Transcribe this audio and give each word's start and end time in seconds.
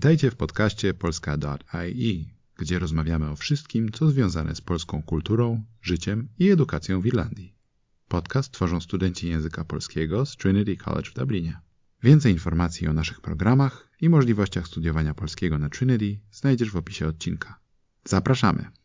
Witajcie 0.00 0.30
w 0.30 0.36
podcaście 0.36 0.94
polska.ie, 0.94 2.24
gdzie 2.58 2.78
rozmawiamy 2.78 3.30
o 3.30 3.36
wszystkim, 3.36 3.92
co 3.92 4.10
związane 4.10 4.54
z 4.54 4.60
polską 4.60 5.02
kulturą, 5.02 5.64
życiem 5.82 6.28
i 6.38 6.50
edukacją 6.50 7.00
w 7.00 7.06
Irlandii. 7.06 7.54
Podcast 8.08 8.52
tworzą 8.52 8.80
studenci 8.80 9.28
języka 9.28 9.64
polskiego 9.64 10.26
z 10.26 10.36
Trinity 10.36 10.76
College 10.76 11.10
w 11.10 11.14
Dublinie. 11.14 11.60
Więcej 12.02 12.32
informacji 12.32 12.88
o 12.88 12.92
naszych 12.92 13.20
programach 13.20 13.88
i 14.00 14.08
możliwościach 14.08 14.66
studiowania 14.66 15.14
polskiego 15.14 15.58
na 15.58 15.68
Trinity 15.68 16.20
znajdziesz 16.32 16.70
w 16.70 16.76
opisie 16.76 17.06
odcinka. 17.06 17.60
Zapraszamy! 18.04 18.79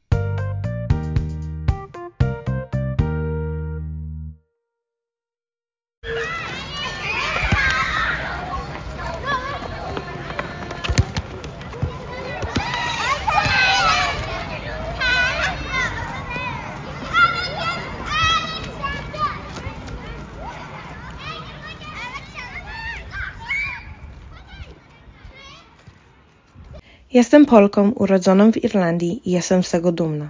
Jestem 27.16 27.46
Polką 27.46 27.92
urodzoną 27.92 28.52
w 28.52 28.64
Irlandii 28.64 29.22
i 29.26 29.32
jestem 29.32 29.64
z 29.64 29.72
tego 29.72 29.92
dumna. 29.92 30.30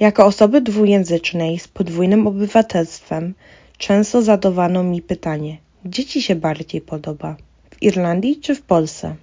Jako 0.00 0.26
osoby 0.26 0.60
dwujęzycznej 0.60 1.58
z 1.58 1.68
podwójnym 1.68 2.26
obywatelstwem 2.26 3.34
często 3.78 4.22
zadawano 4.22 4.82
mi 4.82 5.02
pytanie, 5.02 5.58
gdzie 5.84 6.04
ci 6.04 6.22
się 6.22 6.34
bardziej 6.34 6.80
podoba? 6.80 7.36
W 7.70 7.82
Irlandii 7.82 8.40
czy 8.40 8.54
w 8.54 8.62
Polsce? 8.62 9.16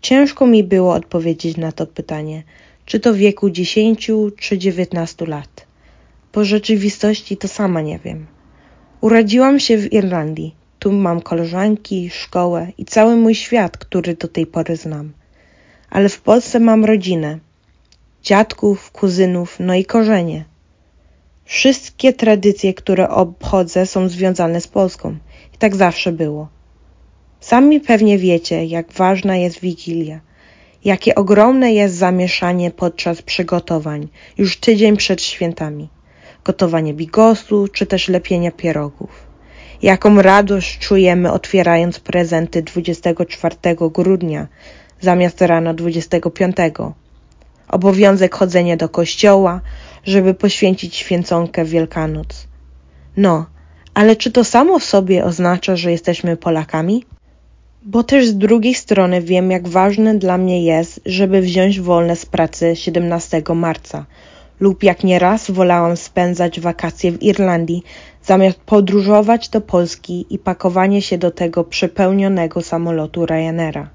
Ciężko 0.00 0.46
mi 0.46 0.64
było 0.64 0.94
odpowiedzieć 0.94 1.56
na 1.56 1.72
to 1.72 1.86
pytanie, 1.86 2.42
czy 2.86 3.00
to 3.00 3.12
w 3.12 3.16
wieku 3.16 3.50
10 3.50 4.10
czy 4.38 4.58
19 4.58 5.26
lat. 5.26 5.66
Po 6.32 6.44
rzeczywistości 6.44 7.36
to 7.36 7.48
sama 7.48 7.80
nie 7.80 7.98
wiem. 7.98 8.26
Urodziłam 9.00 9.60
się 9.60 9.78
w 9.78 9.92
Irlandii. 9.92 10.54
Tu 10.78 10.92
mam 10.92 11.20
koleżanki, 11.20 12.10
szkołę 12.10 12.72
i 12.78 12.84
cały 12.84 13.16
mój 13.16 13.34
świat, 13.34 13.78
który 13.78 14.14
do 14.14 14.28
tej 14.28 14.46
pory 14.46 14.76
znam 14.76 15.12
ale 15.94 16.08
w 16.08 16.20
Polsce 16.20 16.60
mam 16.60 16.84
rodzinę, 16.84 17.38
dziadków, 18.22 18.90
kuzynów, 18.90 19.56
no 19.60 19.74
i 19.74 19.84
korzenie. 19.84 20.44
Wszystkie 21.44 22.12
tradycje, 22.12 22.74
które 22.74 23.08
obchodzę, 23.08 23.86
są 23.86 24.08
związane 24.08 24.60
z 24.60 24.68
Polską. 24.68 25.16
I 25.54 25.58
tak 25.58 25.76
zawsze 25.76 26.12
było. 26.12 26.48
Sami 27.40 27.80
pewnie 27.80 28.18
wiecie, 28.18 28.64
jak 28.64 28.92
ważna 28.92 29.36
jest 29.36 29.60
Wigilia, 29.60 30.20
jakie 30.84 31.14
ogromne 31.14 31.72
jest 31.72 31.94
zamieszanie 31.94 32.70
podczas 32.70 33.22
przygotowań, 33.22 34.08
już 34.38 34.56
tydzień 34.56 34.96
przed 34.96 35.22
świętami. 35.22 35.88
Gotowanie 36.44 36.94
bigosu, 36.94 37.68
czy 37.68 37.86
też 37.86 38.08
lepienia 38.08 38.50
pierogów. 38.50 39.10
Jaką 39.82 40.22
radość 40.22 40.78
czujemy 40.78 41.32
otwierając 41.32 42.00
prezenty 42.00 42.62
24 42.62 43.56
grudnia, 43.92 44.48
zamiast 45.00 45.42
rana 45.42 45.74
25. 45.74 46.56
Obowiązek 47.68 48.34
chodzenia 48.34 48.76
do 48.76 48.88
kościoła, 48.88 49.60
żeby 50.04 50.34
poświęcić 50.34 50.96
święconkę 50.96 51.64
w 51.64 51.68
Wielkanoc. 51.68 52.46
No, 53.16 53.46
ale 53.94 54.16
czy 54.16 54.32
to 54.32 54.44
samo 54.44 54.78
w 54.78 54.84
sobie 54.84 55.24
oznacza, 55.24 55.76
że 55.76 55.90
jesteśmy 55.90 56.36
Polakami? 56.36 57.04
Bo 57.82 58.02
też 58.02 58.26
z 58.26 58.36
drugiej 58.36 58.74
strony 58.74 59.22
wiem, 59.22 59.50
jak 59.50 59.68
ważne 59.68 60.18
dla 60.18 60.38
mnie 60.38 60.64
jest, 60.64 61.00
żeby 61.06 61.40
wziąć 61.40 61.80
wolne 61.80 62.16
z 62.16 62.26
pracy 62.26 62.76
17 62.76 63.42
marca, 63.54 64.06
lub 64.60 64.82
jak 64.82 65.04
nieraz 65.04 65.50
wolałam 65.50 65.96
spędzać 65.96 66.60
wakacje 66.60 67.12
w 67.12 67.22
Irlandii, 67.22 67.82
zamiast 68.22 68.58
podróżować 68.58 69.48
do 69.48 69.60
Polski 69.60 70.26
i 70.30 70.38
pakowanie 70.38 71.02
się 71.02 71.18
do 71.18 71.30
tego 71.30 71.64
przepełnionego 71.64 72.62
samolotu 72.62 73.26
Ryanaira. 73.26 73.90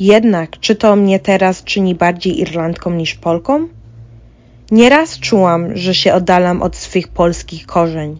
Jednak 0.00 0.60
czy 0.60 0.76
to 0.76 0.96
mnie 0.96 1.20
teraz 1.20 1.64
czyni 1.64 1.94
bardziej 1.94 2.40
Irlandką 2.40 2.90
niż 2.90 3.14
Polką? 3.14 3.68
Nieraz 4.70 5.18
czułam, 5.18 5.76
że 5.76 5.94
się 5.94 6.14
oddalam 6.14 6.62
od 6.62 6.76
swych 6.76 7.08
polskich 7.08 7.66
korzeń. 7.66 8.18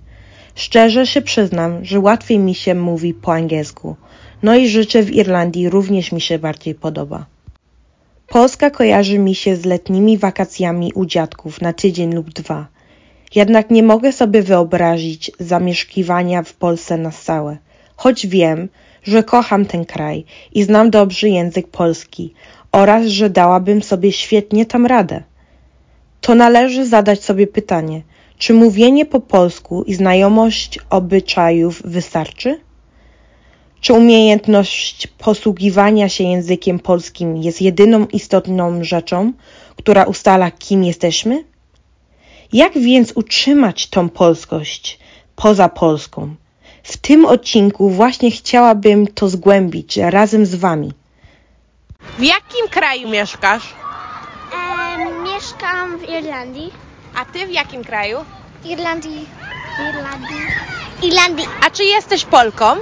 Szczerze 0.54 1.06
się 1.06 1.22
przyznam, 1.22 1.84
że 1.84 2.00
łatwiej 2.00 2.38
mi 2.38 2.54
się 2.54 2.74
mówi 2.74 3.14
po 3.14 3.32
angielsku. 3.32 3.96
No 4.42 4.56
i 4.56 4.68
życie 4.68 5.02
w 5.02 5.14
Irlandii 5.14 5.68
również 5.68 6.12
mi 6.12 6.20
się 6.20 6.38
bardziej 6.38 6.74
podoba. 6.74 7.26
Polska 8.28 8.70
kojarzy 8.70 9.18
mi 9.18 9.34
się 9.34 9.56
z 9.56 9.64
letnimi 9.64 10.18
wakacjami 10.18 10.92
u 10.94 11.06
dziadków 11.06 11.60
na 11.60 11.72
tydzień 11.72 12.14
lub 12.14 12.30
dwa. 12.30 12.66
Jednak 13.34 13.70
nie 13.70 13.82
mogę 13.82 14.12
sobie 14.12 14.42
wyobrazić 14.42 15.30
zamieszkiwania 15.40 16.42
w 16.42 16.52
Polsce 16.52 16.98
na 16.98 17.10
stałe. 17.10 17.56
Choć 17.96 18.26
wiem, 18.26 18.68
że 19.06 19.22
kocham 19.22 19.66
ten 19.66 19.84
kraj 19.84 20.24
i 20.52 20.62
znam 20.62 20.90
dobrze 20.90 21.28
język 21.28 21.68
polski 21.68 22.34
oraz 22.72 23.06
że 23.06 23.30
dałabym 23.30 23.82
sobie 23.82 24.12
świetnie 24.12 24.66
tam 24.66 24.86
radę. 24.86 25.22
To 26.20 26.34
należy 26.34 26.86
zadać 26.86 27.24
sobie 27.24 27.46
pytanie, 27.46 28.02
czy 28.38 28.54
mówienie 28.54 29.06
po 29.06 29.20
polsku 29.20 29.82
i 29.82 29.94
znajomość 29.94 30.78
obyczajów 30.90 31.82
wystarczy? 31.84 32.60
Czy 33.80 33.92
umiejętność 33.92 35.06
posługiwania 35.06 36.08
się 36.08 36.24
językiem 36.24 36.78
polskim 36.78 37.36
jest 37.36 37.62
jedyną 37.62 38.06
istotną 38.06 38.84
rzeczą, 38.84 39.32
która 39.76 40.04
ustala, 40.04 40.50
kim 40.50 40.84
jesteśmy? 40.84 41.44
Jak 42.52 42.78
więc 42.78 43.12
utrzymać 43.12 43.86
tą 43.86 44.08
polskość 44.08 44.98
poza 45.36 45.68
Polską? 45.68 46.34
W 46.86 46.96
tym 46.96 47.24
odcinku 47.24 47.90
właśnie 47.90 48.30
chciałabym 48.30 49.06
to 49.06 49.28
zgłębić 49.28 49.96
razem 49.96 50.46
z 50.46 50.54
Wami. 50.54 50.92
W 52.18 52.22
jakim 52.22 52.68
kraju 52.70 53.08
mieszkasz? 53.08 53.74
E, 54.52 55.22
mieszkam 55.22 55.98
w 55.98 56.08
Irlandii. 56.08 56.72
A 57.16 57.24
Ty 57.24 57.46
w 57.46 57.50
jakim 57.50 57.84
kraju? 57.84 58.18
Irlandii. 58.64 59.26
Irlandii. 59.90 60.36
Irlandii. 61.02 61.46
A 61.66 61.70
czy 61.70 61.84
jesteś 61.84 62.24
Polką? 62.24 62.66
E, 62.72 62.76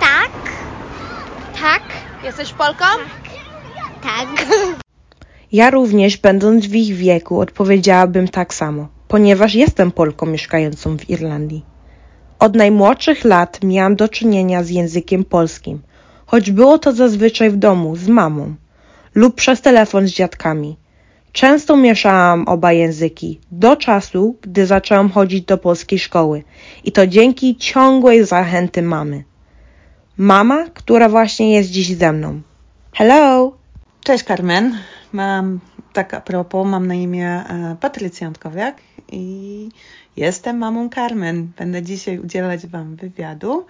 tak. 0.00 0.30
Tak. 1.60 1.82
Jesteś 2.24 2.52
Polką? 2.52 2.84
Tak. 4.02 4.46
Ja 5.52 5.70
również, 5.70 6.16
będąc 6.16 6.66
w 6.66 6.74
ich 6.74 6.96
wieku, 6.96 7.40
odpowiedziałabym 7.40 8.28
tak 8.28 8.54
samo, 8.54 8.88
ponieważ 9.08 9.54
jestem 9.54 9.92
Polką 9.92 10.26
mieszkającą 10.26 10.98
w 10.98 11.10
Irlandii. 11.10 11.69
Od 12.40 12.56
najmłodszych 12.56 13.24
lat 13.24 13.62
miałam 13.64 13.96
do 13.96 14.08
czynienia 14.08 14.62
z 14.62 14.70
językiem 14.70 15.24
polskim, 15.24 15.82
choć 16.26 16.50
było 16.50 16.78
to 16.78 16.92
zazwyczaj 16.92 17.50
w 17.50 17.56
domu 17.56 17.96
z 17.96 18.08
mamą 18.08 18.54
lub 19.14 19.34
przez 19.34 19.60
telefon 19.60 20.08
z 20.08 20.10
dziadkami. 20.10 20.76
Często 21.32 21.76
mieszałam 21.76 22.48
oba 22.48 22.72
języki 22.72 23.40
do 23.52 23.76
czasu, 23.76 24.36
gdy 24.42 24.66
zaczęłam 24.66 25.10
chodzić 25.10 25.44
do 25.44 25.58
polskiej 25.58 25.98
szkoły 25.98 26.42
i 26.84 26.92
to 26.92 27.06
dzięki 27.06 27.56
ciągłej 27.56 28.24
zachęty 28.24 28.82
mamy. 28.82 29.24
Mama, 30.16 30.66
która 30.74 31.08
właśnie 31.08 31.54
jest 31.54 31.70
dziś 31.70 31.96
ze 31.96 32.12
mną. 32.12 32.40
Hello! 32.92 33.52
Cześć 34.04 34.24
Carmen. 34.24 34.78
Mam 35.12 35.60
tak 35.92 36.14
a 36.14 36.20
propos, 36.20 36.66
mam 36.66 36.86
na 36.86 36.94
imię 36.94 37.28
e, 37.28 37.76
Patrycja 37.80 38.26
Antkowiak 38.26 38.76
i 39.12 39.68
jestem 40.16 40.58
mamą 40.58 40.88
Carmen. 40.88 41.48
Będę 41.58 41.82
dzisiaj 41.82 42.18
udzielać 42.18 42.66
Wam 42.66 42.96
wywiadu, 42.96 43.66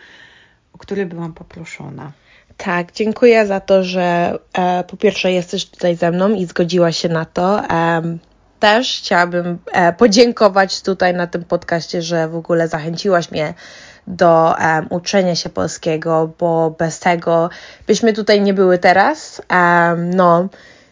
o 0.72 0.78
który 0.78 1.06
byłam 1.06 1.32
poproszona. 1.32 2.12
Tak, 2.56 2.92
dziękuję 2.92 3.46
za 3.46 3.60
to, 3.60 3.84
że 3.84 4.38
e, 4.52 4.84
po 4.84 4.96
pierwsze 4.96 5.32
jesteś 5.32 5.66
tutaj 5.66 5.96
ze 5.96 6.10
mną 6.10 6.34
i 6.34 6.46
zgodziłaś 6.46 6.98
się 6.98 7.08
na 7.08 7.24
to. 7.24 7.60
E, 7.70 8.02
też 8.60 8.98
chciałabym 8.98 9.58
e, 9.72 9.92
podziękować 9.92 10.82
tutaj 10.82 11.14
na 11.14 11.26
tym 11.26 11.44
podcaście, 11.44 12.02
że 12.02 12.28
w 12.28 12.36
ogóle 12.36 12.68
zachęciłaś 12.68 13.30
mnie 13.30 13.54
do 14.06 14.54
um, 14.60 14.86
uczenia 14.90 15.34
się 15.34 15.48
polskiego, 15.48 16.30
bo 16.38 16.70
bez 16.70 16.98
tego 16.98 17.50
byśmy 17.86 18.12
tutaj 18.12 18.40
nie 18.40 18.54
były 18.54 18.78
teraz. 18.78 19.42
Um, 19.50 20.14
no, 20.14 20.48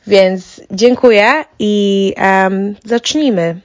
więc 0.07 0.61
dziękuję 0.71 1.45
i 1.59 2.15
um, 2.19 2.75
zacznijmy. 2.85 3.61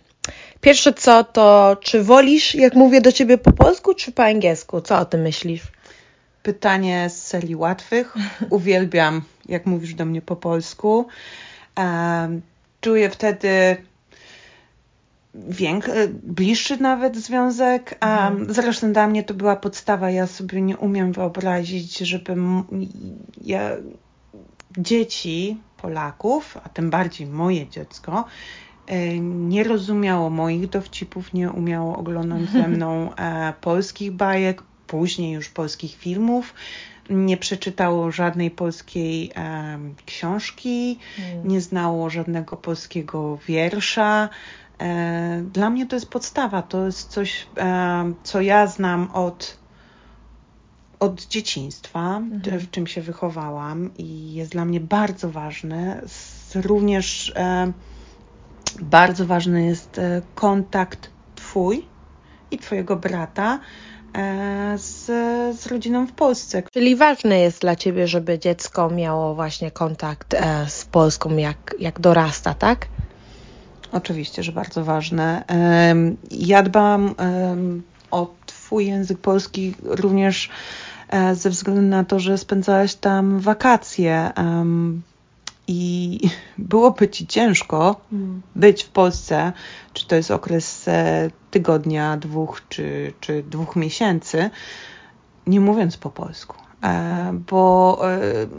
Pierwsze 0.64 0.94
co 0.94 1.24
to, 1.24 1.78
czy 1.82 2.04
wolisz, 2.04 2.56
jak 2.56 2.76
mówię 2.76 3.02
do 3.02 3.12
ciebie 3.12 3.38
po 3.38 3.52
polsku, 3.52 3.94
czy 3.94 4.12
po 4.12 4.24
angielsku? 4.24 4.82
Co 4.82 4.98
o 4.98 5.06
tym 5.06 5.22
myślisz? 5.22 5.64
Pytanie 6.44 7.10
z 7.10 7.24
serii 7.28 7.56
łatwych. 7.56 8.16
Uwielbiam, 8.50 9.22
jak 9.46 9.66
mówisz 9.66 9.94
do 9.94 10.06
mnie 10.06 10.22
po 10.22 10.36
polsku. 10.36 11.08
Um, 11.78 12.42
czuję 12.82 13.10
wtedy 13.10 13.78
większy, 15.36 16.12
bliższy 16.24 16.78
nawet 16.78 17.18
związek. 17.18 18.00
Um, 18.02 18.54
zresztą 18.54 18.94
dla 18.94 19.08
mnie 19.08 19.24
to 19.24 19.34
była 19.34 19.56
podstawa. 19.56 20.10
Ja 20.10 20.28
sobie 20.28 20.62
nie 20.62 20.78
umiem 20.78 21.12
wyobrazić, 21.12 21.98
żebym 21.98 22.64
ja 23.42 23.70
dzieci 24.78 25.58
Polaków, 25.78 26.58
a 26.64 26.70
tym 26.70 26.90
bardziej 26.90 27.28
moje 27.28 27.68
dziecko, 27.68 28.26
e, 28.28 28.73
nie 29.22 29.64
rozumiało 29.64 30.30
moich 30.30 30.70
dowcipów, 30.70 31.34
nie 31.34 31.52
umiało 31.52 31.98
oglądać 31.98 32.50
ze 32.50 32.68
mną 32.68 33.16
e, 33.16 33.54
polskich 33.62 34.12
bajek, 34.12 34.64
później 34.88 35.32
już 35.34 35.50
polskich 35.50 35.96
filmów, 35.96 36.54
nie 37.10 37.38
przeczytało 37.38 38.12
żadnej 38.12 38.52
polskiej 38.52 39.32
e, 39.36 39.80
książki, 40.06 41.00
Mm. 41.20 41.48
nie 41.48 41.62
znało 41.62 42.10
żadnego 42.10 42.58
polskiego 42.58 43.38
wiersza. 43.48 44.30
E, 44.80 45.44
Dla 45.54 45.70
mnie 45.70 45.86
to 45.88 45.96
jest 45.96 46.10
podstawa, 46.10 46.62
to 46.62 46.86
jest 46.86 47.10
coś, 47.10 47.48
e, 47.58 48.14
co 48.24 48.42
ja 48.42 48.68
znam 48.68 49.10
od, 49.14 49.58
od 51.00 51.26
dzieciństwa, 51.28 52.22
w 52.60 52.70
czym 52.72 52.88
się 52.88 53.02
wychowałam 53.02 53.90
i 53.98 54.34
jest 54.34 54.52
dla 54.52 54.66
mnie 54.66 54.80
bardzo 54.80 55.30
ważne. 55.32 56.02
Również 56.56 57.34
e, 57.36 57.72
bardzo 58.82 59.26
ważny 59.26 59.66
jest 59.66 59.98
e, 60.00 60.22
kontakt 60.36 61.10
Twój 61.36 61.86
i 62.52 62.58
Twojego 62.58 62.96
brata 62.96 63.60
e, 64.18 64.78
z, 64.78 65.06
z 65.60 65.68
rodziną 65.68 66.08
w 66.08 66.12
Polsce. 66.12 66.64
Czyli 66.74 66.96
ważne 66.96 67.40
jest 67.40 67.62
dla 67.62 67.76
ciebie, 67.76 68.08
żeby 68.08 68.40
dziecko 68.40 68.90
miało 68.90 69.36
właśnie 69.36 69.72
kontakt 69.72 70.34
e, 70.34 70.66
z 70.70 70.86
Polską, 70.86 71.38
jak, 71.38 71.76
jak 71.80 72.00
dorasta, 72.00 72.54
tak? 72.54 72.88
Oczywiście, 73.92 74.44
że 74.44 74.52
bardzo 74.52 74.84
ważne. 74.84 75.44
Ja 76.32 76.64
dbam 76.64 77.16
em, 77.18 77.84
o 78.12 78.34
Twój 78.46 78.88
język 78.88 79.18
polski 79.18 79.74
również 79.84 80.50
ze 81.34 81.50
względu 81.50 81.82
na 81.82 82.04
to, 82.04 82.20
że 82.20 82.38
spędzałaś 82.38 82.96
tam 82.96 83.40
wakacje 83.40 84.32
i 85.68 86.20
byłoby 86.58 87.10
Ci 87.10 87.28
ciężko 87.28 88.02
być 88.56 88.84
w 88.84 88.90
Polsce, 88.90 89.54
czy 89.94 90.08
to 90.08 90.16
jest 90.16 90.32
okres 90.32 90.88
e, 90.88 91.30
tygodnia, 91.52 92.18
dwóch 92.18 92.62
czy, 92.70 93.14
czy 93.20 93.44
dwóch 93.44 93.76
miesięcy, 93.76 94.50
nie 95.48 95.60
mówiąc 95.60 95.98
po 95.98 96.10
polsku. 96.10 96.56
E, 96.84 97.40
Bo 97.50 98.00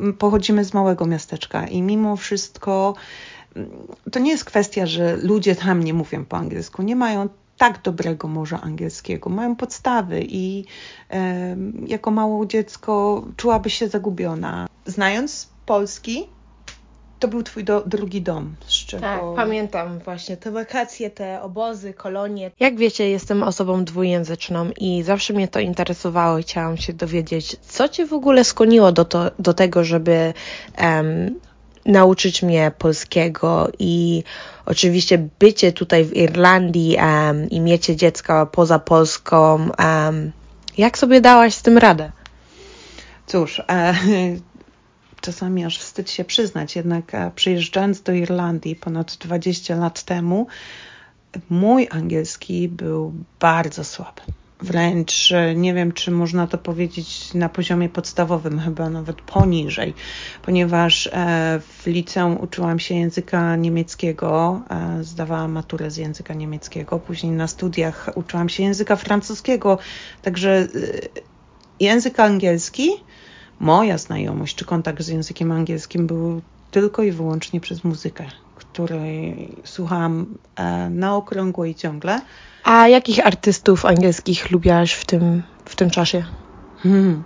e, 0.09 0.13
pochodzimy 0.13 0.65
z 0.65 0.75
małego 0.75 1.07
miasteczka 1.07 1.67
i 1.67 1.83
mimo 1.83 2.17
wszystko 2.17 2.95
mm, 3.57 3.71
to 4.13 4.19
nie 4.19 4.31
jest 4.31 4.45
kwestia, 4.45 4.87
że 4.87 5.17
ludzie 5.17 5.57
tam 5.57 5.83
nie 5.83 5.95
mówią 5.95 6.25
po 6.25 6.37
angielsku, 6.37 6.83
nie 6.83 6.97
mają 6.97 7.29
tak 7.59 7.83
dobrego 7.83 8.29
może 8.29 8.61
angielskiego, 8.61 9.31
mają 9.31 9.57
podstawy 9.57 10.25
i 10.29 10.65
e, 11.11 11.57
jako 11.87 12.11
małe 12.11 12.47
dziecko 12.47 13.25
czułabyś 13.37 13.75
się 13.75 13.89
zagubiona. 13.89 14.67
Znając 14.87 15.49
polski, 15.67 16.29
to 17.25 17.29
był 17.29 17.43
twój 17.43 17.65
do, 17.65 17.83
drugi 17.87 18.23
dom, 18.23 18.55
z 18.67 18.87
czego... 18.87 19.03
Tak, 19.03 19.21
pamiętam 19.37 19.99
właśnie 19.99 20.37
te 20.37 20.51
wakacje, 20.51 21.11
te 21.11 21.43
obozy, 21.43 21.95
kolonie. 21.95 22.51
Jak 22.61 22.77
wiecie, 22.77 23.11
jestem 23.11 23.43
osobą 23.43 23.85
dwujęzyczną 23.85 24.71
i 24.81 25.03
zawsze 25.03 25.33
mnie 25.33 25.49
to 25.49 25.61
interesowało 25.61 26.39
i 26.39 26.43
chciałam 26.43 26.77
się 26.77 26.93
dowiedzieć, 26.93 27.57
co 27.69 27.89
cię 27.89 28.07
w 28.07 28.13
ogóle 28.13 28.45
skłoniło 28.45 28.93
do, 28.93 29.05
to, 29.05 29.31
do 29.39 29.55
tego, 29.55 29.85
żeby 29.85 30.35
em, 30.77 31.41
nauczyć 31.87 32.43
mnie 32.43 32.73
polskiego 32.79 33.69
i 33.79 34.25
oczywiście 34.67 35.29
bycie 35.39 35.73
tutaj 35.73 36.05
w 36.05 36.17
Irlandii 36.17 36.97
em, 36.99 37.51
i 37.51 37.61
miecie 37.61 37.97
dziecka 37.97 38.47
poza 38.47 38.79
Polską. 38.79 39.69
em, 39.79 40.33
jak 40.79 40.99
sobie 40.99 41.21
dałaś 41.21 41.55
z 41.55 41.63
tym 41.63 41.79
radę? 41.79 42.13
Cóż, 43.27 43.63
e, 43.69 43.95
czasami 45.25 45.65
aż 45.65 45.79
wstyd 45.79 46.11
się 46.11 46.25
przyznać, 46.25 46.77
jednak 46.77 47.15
e, 47.15 47.31
przyjeżdżając 47.35 48.03
do 48.03 48.13
Irlandii 48.13 48.77
ponad 48.77 49.17
20 49.17 49.77
lat 49.77 50.03
temu, 50.03 50.47
mój 51.51 51.89
angielski 51.91 52.69
był 52.69 53.13
bardzo 53.41 53.85
słaby. 53.85 54.21
Wręcz 54.61 55.33
e, 55.33 55.55
nie 55.55 55.75
wiem, 55.75 55.93
czy 55.93 56.11
można 56.11 56.47
to 56.47 56.59
powiedzieć 56.59 57.35
na 57.35 57.49
poziomie 57.49 57.89
podstawowym, 57.89 58.61
chyba 58.61 58.91
nawet 58.91 59.21
poniżej, 59.21 59.95
ponieważ 60.43 61.07
e, 61.07 61.61
w 61.69 61.87
liceum 61.87 62.41
uczyłam 62.41 62.79
się 62.79 62.95
języka 62.95 63.57
niemieckiego, 63.57 64.61
zdawałam 65.01 65.53
maturę 65.53 65.91
z 65.91 65.97
języka 65.97 66.35
niemieckiego, 66.35 66.99
później 66.99 67.33
na 67.33 67.47
studiach 67.47 68.11
uczyłam 68.15 68.49
się 68.49 68.63
języka 68.63 68.97
francuskiego, 68.97 69.79
także 70.23 70.69
język 71.81 72.21
angielski, 72.21 72.91
moja 73.61 73.99
znajomość 73.99 74.57
czy 74.57 74.65
kontakt 74.65 75.03
z 75.03 75.09
językiem 75.09 75.53
angielskim 75.53 76.07
był 76.07 76.43
tylko 76.71 77.03
i 77.03 77.13
wyłącznie 77.13 77.61
przez 77.61 77.85
muzykę, 77.85 78.25
której 78.57 79.49
słuchałam 79.65 80.27
e, 80.57 80.91
na 80.91 81.17
okrągło 81.17 81.65
i 81.65 81.75
ciągle. 81.75 82.21
A 82.65 82.89
jakich 82.89 83.27
artystów 83.27 83.85
angielskich 83.85 84.51
lubiłaś 84.51 84.93
w 84.93 85.05
tym, 85.05 85.43
w 85.65 85.77
tym 85.77 85.91
czasie? 85.91 86.25
Hmm. 86.85 87.23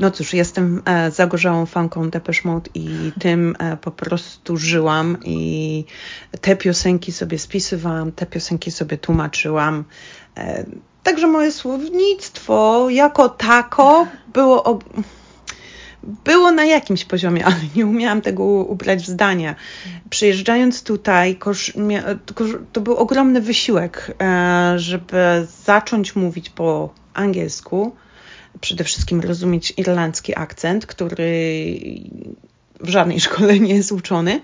No 0.00 0.10
cóż, 0.10 0.34
jestem 0.34 0.82
e, 0.84 1.10
zagorzałą 1.10 1.66
fanką 1.66 2.10
Depeche 2.10 2.40
Mode 2.44 2.70
i 2.74 3.12
tym 3.20 3.56
e, 3.58 3.76
po 3.76 3.90
prostu 3.90 4.56
żyłam 4.56 5.16
i 5.24 5.84
te 6.40 6.56
piosenki 6.56 7.12
sobie 7.12 7.38
spisywałam, 7.38 8.12
te 8.12 8.26
piosenki 8.26 8.70
sobie 8.70 8.98
tłumaczyłam. 8.98 9.84
E, 10.36 10.64
także 11.02 11.26
moje 11.26 11.52
słownictwo 11.52 12.86
jako 12.90 13.28
tako 13.28 14.06
było, 14.32 14.78
było 16.02 16.52
na 16.52 16.64
jakimś 16.64 17.04
poziomie, 17.04 17.46
ale 17.46 17.56
nie 17.76 17.86
umiałam 17.86 18.20
tego 18.20 18.44
ubrać 18.44 19.02
w 19.02 19.08
zdania. 19.08 19.54
Przyjeżdżając 20.10 20.82
tutaj, 20.82 21.38
to 22.72 22.80
był 22.80 22.96
ogromny 22.96 23.40
wysiłek, 23.40 24.14
e, 24.22 24.72
żeby 24.76 25.46
zacząć 25.64 26.16
mówić 26.16 26.50
po 26.50 26.94
angielsku 27.14 27.92
przede 28.60 28.84
wszystkim 28.84 29.20
rozumieć 29.20 29.72
irlandzki 29.76 30.38
akcent, 30.38 30.86
który 30.86 31.64
w 32.80 32.88
żadnej 32.88 33.20
szkole 33.26 33.58
nie 33.58 33.74
jest 33.74 33.92
uczony. 33.92 34.40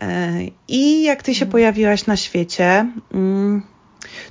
E, 0.00 0.32
I 0.68 1.02
jak 1.02 1.22
ty 1.22 1.34
się 1.34 1.46
pojawiłaś 1.46 2.06
na 2.06 2.16
świecie, 2.16 2.86
mm, 3.14 3.62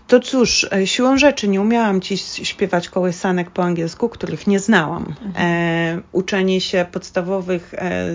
to 0.07 0.19
cóż, 0.19 0.68
e, 0.72 0.88
siłą 0.88 1.18
rzeczy 1.18 1.48
nie 1.48 1.62
umiałam 1.62 2.02
ci 2.02 2.18
śpiewać 2.18 2.90
kołysanek 2.90 3.52
po 3.52 3.63
angielsku, 3.63 4.09
których 4.09 4.47
nie 4.47 4.59
znałam. 4.59 5.16
E, 5.38 6.02
uczenie 6.12 6.62
się 6.62 6.85
podstawowych 6.92 7.74
e, 7.74 8.07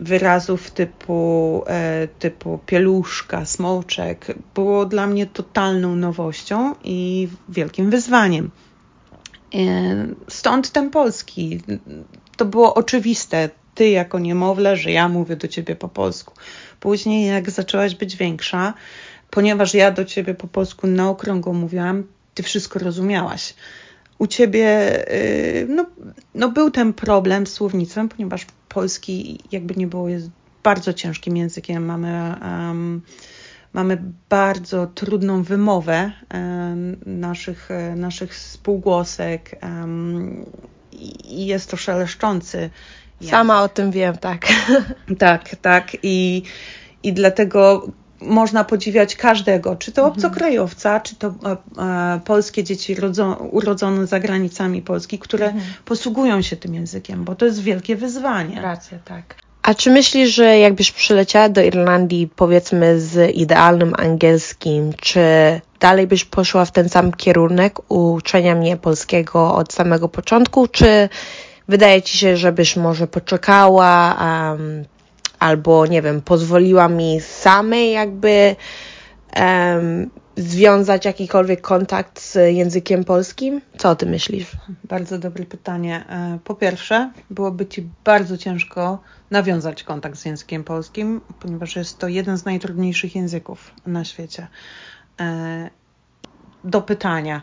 wyrazów 0.00 0.70
typu, 0.70 1.62
e, 1.66 2.08
typu 2.18 2.58
pieluszka, 2.66 3.44
smoczek 3.44 4.34
było 4.54 4.86
dla 4.86 5.06
mnie 5.06 5.26
totalną 5.26 5.96
nowością 5.96 6.74
i 6.84 7.28
wielkim 7.48 7.90
wyzwaniem. 7.90 8.50
E, 9.54 9.58
Stąd 10.28 10.70
ten 10.70 10.90
polski. 10.90 11.60
To 12.36 12.44
było 12.44 12.74
oczywiste. 12.74 13.50
Ty 13.74 13.88
jako 13.88 14.18
niemowlę, 14.18 14.76
że 14.76 14.90
ja 14.90 15.08
mówię 15.08 15.36
do 15.36 15.48
ciebie 15.48 15.76
po 15.76 15.88
polsku. 15.88 16.34
Później 16.80 17.26
jak 17.26 17.50
zaczęłaś 17.50 17.94
być 17.94 18.16
większa, 18.16 18.74
ponieważ 19.36 19.74
ja 19.74 19.90
do 19.90 20.04
ciebie 20.04 20.34
po 20.34 20.46
polsku 20.46 20.86
na 20.86 21.08
okrągło 21.08 21.52
mówiłam, 21.52 22.04
ty 22.34 22.42
wszystko 22.42 22.78
rozumiałaś. 22.78 23.54
U 24.18 24.26
ciebie 24.26 24.68
y, 25.14 25.66
no, 25.68 25.86
no 26.34 26.48
był 26.48 26.70
ten 26.70 26.92
problem 26.92 27.46
z 27.46 27.52
słownictwem, 27.52 28.08
ponieważ 28.08 28.46
polski 28.68 29.40
jakby 29.52 29.74
nie 29.74 29.86
było 29.86 30.08
jest 30.08 30.30
bardzo 30.62 30.92
ciężkim 30.92 31.36
językiem. 31.36 31.84
Mamy, 31.84 32.34
um, 32.42 33.02
mamy 33.72 34.02
bardzo 34.28 34.86
trudną 34.86 35.42
wymowę 35.42 36.12
um, 36.34 36.96
naszych, 37.06 37.68
naszych 37.96 38.34
spółgłosek 38.36 39.58
um, 39.62 40.44
i 41.24 41.46
jest 41.46 41.70
to 41.70 41.76
szeleszczący. 41.76 42.70
Sama 43.22 43.62
o 43.62 43.68
tym 43.68 43.90
wiem, 43.90 44.16
tak. 44.16 44.46
Tak, 45.18 45.56
tak. 45.56 45.96
I, 46.02 46.42
i 47.02 47.12
dlatego 47.12 47.86
można 48.20 48.64
podziwiać 48.64 49.16
każdego, 49.16 49.76
czy 49.76 49.92
to 49.92 50.06
obcokrajowca, 50.06 51.00
czy 51.00 51.16
to 51.16 51.26
e, 51.26 51.56
e, 51.82 52.20
polskie 52.24 52.64
dzieci 52.64 52.94
rodzo, 52.94 53.48
urodzone 53.50 54.06
za 54.06 54.20
granicami 54.20 54.82
Polski, 54.82 55.18
które 55.18 55.52
posługują 55.84 56.42
się 56.42 56.56
tym 56.56 56.74
językiem, 56.74 57.24
bo 57.24 57.34
to 57.34 57.46
jest 57.46 57.62
wielkie 57.62 57.96
wyzwanie. 57.96 58.62
Racja, 58.62 58.98
tak. 59.04 59.34
A 59.62 59.74
czy 59.74 59.90
myślisz, 59.90 60.34
że 60.34 60.58
jakbyś 60.58 60.92
przyleciała 60.92 61.48
do 61.48 61.62
Irlandii, 61.62 62.28
powiedzmy, 62.36 63.00
z 63.00 63.36
idealnym 63.36 63.94
angielskim, 63.98 64.92
czy 65.00 65.20
dalej 65.80 66.06
byś 66.06 66.24
poszła 66.24 66.64
w 66.64 66.72
ten 66.72 66.88
sam 66.88 67.12
kierunek 67.12 67.92
uczenia 67.92 68.54
mnie 68.54 68.76
polskiego 68.76 69.54
od 69.54 69.72
samego 69.72 70.08
początku, 70.08 70.68
czy 70.68 71.08
wydaje 71.68 72.02
ci 72.02 72.18
się, 72.18 72.36
żebyś 72.36 72.76
może 72.76 73.06
poczekała, 73.06 74.16
um, 74.20 74.84
albo 75.38 75.86
nie 75.86 76.02
wiem, 76.02 76.22
pozwoliła 76.22 76.88
mi 76.88 77.20
samej 77.20 77.92
jakby 77.92 78.56
um, 79.36 80.10
związać 80.36 81.04
jakikolwiek 81.04 81.60
kontakt 81.60 82.20
z 82.20 82.54
językiem 82.56 83.04
polskim? 83.04 83.60
Co 83.78 83.90
o 83.90 83.96
tym 83.96 84.08
myślisz? 84.08 84.50
Bardzo 84.84 85.18
dobre 85.18 85.44
pytanie. 85.44 86.04
E, 86.08 86.38
po 86.44 86.54
pierwsze, 86.54 87.10
byłoby 87.30 87.66
Ci 87.66 87.88
bardzo 88.04 88.38
ciężko 88.38 88.98
nawiązać 89.30 89.82
kontakt 89.82 90.18
z 90.18 90.24
językiem 90.24 90.64
polskim, 90.64 91.20
ponieważ 91.40 91.76
jest 91.76 91.98
to 91.98 92.08
jeden 92.08 92.38
z 92.38 92.44
najtrudniejszych 92.44 93.16
języków 93.16 93.70
na 93.86 94.04
świecie. 94.04 94.46
E, 95.20 95.70
do 96.64 96.82
pytania 96.82 97.42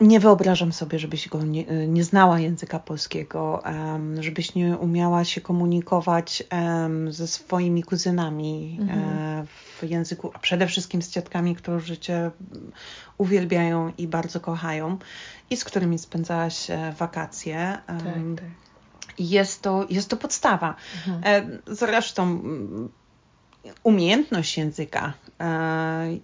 nie 0.00 0.20
wyobrażam 0.20 0.72
sobie, 0.72 0.98
żebyś 0.98 1.28
go 1.28 1.42
nie, 1.42 1.64
nie 1.88 2.04
znała 2.04 2.40
języka 2.40 2.78
polskiego, 2.78 3.62
um, 3.64 4.22
żebyś 4.22 4.54
nie 4.54 4.76
umiała 4.76 5.24
się 5.24 5.40
komunikować 5.40 6.42
um, 6.52 7.12
ze 7.12 7.26
swoimi 7.26 7.82
kuzynami 7.82 8.78
mhm. 8.80 9.36
um, 9.36 9.46
w 9.80 9.82
języku, 9.82 10.30
a 10.34 10.38
przede 10.38 10.66
wszystkim 10.66 11.02
z 11.02 11.10
ciotkami, 11.10 11.56
którzy 11.56 11.98
cię 11.98 12.30
uwielbiają 13.18 13.92
i 13.98 14.08
bardzo 14.08 14.40
kochają 14.40 14.98
i 15.50 15.56
z 15.56 15.64
którymi 15.64 15.98
spędzałaś 15.98 16.70
e, 16.70 16.94
wakacje. 16.98 17.78
Tak, 17.86 17.96
tak. 17.96 18.44
Jest, 19.18 19.62
to, 19.62 19.86
jest 19.90 20.08
to 20.08 20.16
podstawa. 20.16 20.74
Mhm. 21.06 21.22
E, 21.24 21.74
zresztą 21.74 22.42
umiejętność 23.82 24.58
języka 24.58 25.12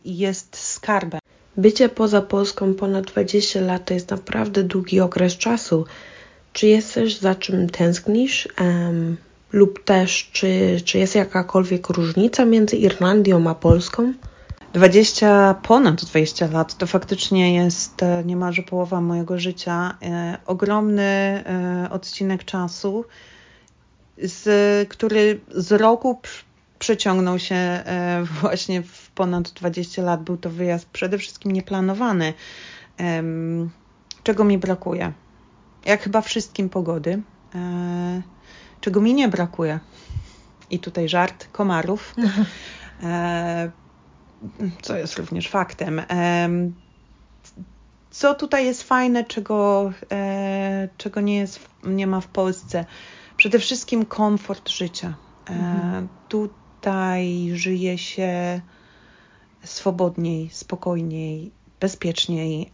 jest 0.04 0.56
skarbem. 0.56 1.20
Bycie 1.56 1.88
poza 1.88 2.22
Polską 2.22 2.74
ponad 2.74 3.06
20 3.06 3.60
lat 3.60 3.84
to 3.84 3.94
jest 3.94 4.10
naprawdę 4.10 4.62
długi 4.62 5.00
okres 5.00 5.36
czasu. 5.36 5.84
Czy 6.52 6.66
jest 6.66 6.92
coś, 6.92 7.18
za 7.18 7.34
czym 7.34 7.70
tęsknisz? 7.70 8.48
Um, 8.60 9.16
lub 9.52 9.84
też, 9.84 10.30
czy, 10.32 10.80
czy 10.84 10.98
jest 10.98 11.14
jakakolwiek 11.14 11.88
różnica 11.88 12.44
między 12.44 12.76
Irlandią 12.76 13.50
a 13.50 13.54
Polską? 13.54 14.12
20, 14.72 15.54
ponad 15.62 16.04
20 16.04 16.46
lat 16.46 16.78
to 16.78 16.86
faktycznie 16.86 17.54
jest 17.54 18.02
e, 18.02 18.24
niemalże 18.24 18.62
połowa 18.62 19.00
mojego 19.00 19.38
życia. 19.38 19.96
E, 20.02 20.38
ogromny 20.46 21.02
e, 21.02 21.88
odcinek 21.90 22.44
czasu, 22.44 23.04
z, 24.18 24.88
który 24.88 25.40
z 25.54 25.72
roku 25.72 26.20
przeciągnął 26.78 27.38
się 27.38 27.54
e, 27.54 28.24
właśnie 28.40 28.82
w 28.82 29.10
ponad 29.10 29.50
20 29.50 30.02
lat. 30.02 30.22
Był 30.22 30.36
to 30.36 30.50
wyjazd 30.50 30.86
przede 30.86 31.18
wszystkim 31.18 31.52
nieplanowany. 31.52 32.34
Czego 34.22 34.44
mi 34.44 34.58
brakuje? 34.58 35.12
Jak 35.84 36.02
chyba 36.02 36.20
wszystkim 36.20 36.68
pogody. 36.68 37.22
E, 37.54 38.22
czego 38.80 39.00
mi 39.00 39.14
nie 39.14 39.28
brakuje? 39.28 39.80
I 40.70 40.78
tutaj 40.78 41.08
żart 41.08 41.48
komarów, 41.52 42.14
e, 43.02 43.70
co 44.82 44.96
jest 44.96 45.16
również 45.16 45.48
faktem. 45.48 46.02
Co 48.10 48.34
tutaj 48.34 48.66
jest 48.66 48.82
fajne, 48.82 49.24
czego, 49.24 49.92
czego 50.96 51.20
nie, 51.20 51.36
jest, 51.36 51.68
nie 51.84 52.06
ma 52.06 52.20
w 52.20 52.26
Polsce? 52.26 52.84
Przede 53.36 53.58
wszystkim 53.58 54.04
komfort 54.04 54.68
życia. 54.68 55.14
Mhm. 55.46 56.08
Tu 56.28 56.48
tutaj 56.86 57.50
żyje 57.54 57.98
się 57.98 58.60
swobodniej, 59.64 60.50
spokojniej, 60.52 61.50
bezpieczniej. 61.80 62.70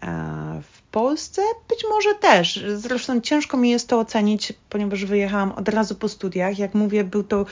W 0.62 0.82
Polsce 0.82 1.42
być 1.68 1.84
może 1.90 2.14
też. 2.14 2.64
Zresztą 2.76 3.20
ciężko 3.20 3.56
mi 3.56 3.70
jest 3.70 3.88
to 3.88 3.98
ocenić, 3.98 4.52
ponieważ 4.70 5.04
wyjechałam 5.04 5.52
od 5.52 5.68
razu 5.68 5.94
po 5.94 6.08
studiach. 6.08 6.58
Jak 6.58 6.74
mówię, 6.74 7.04
był 7.04 7.22
to 7.22 7.46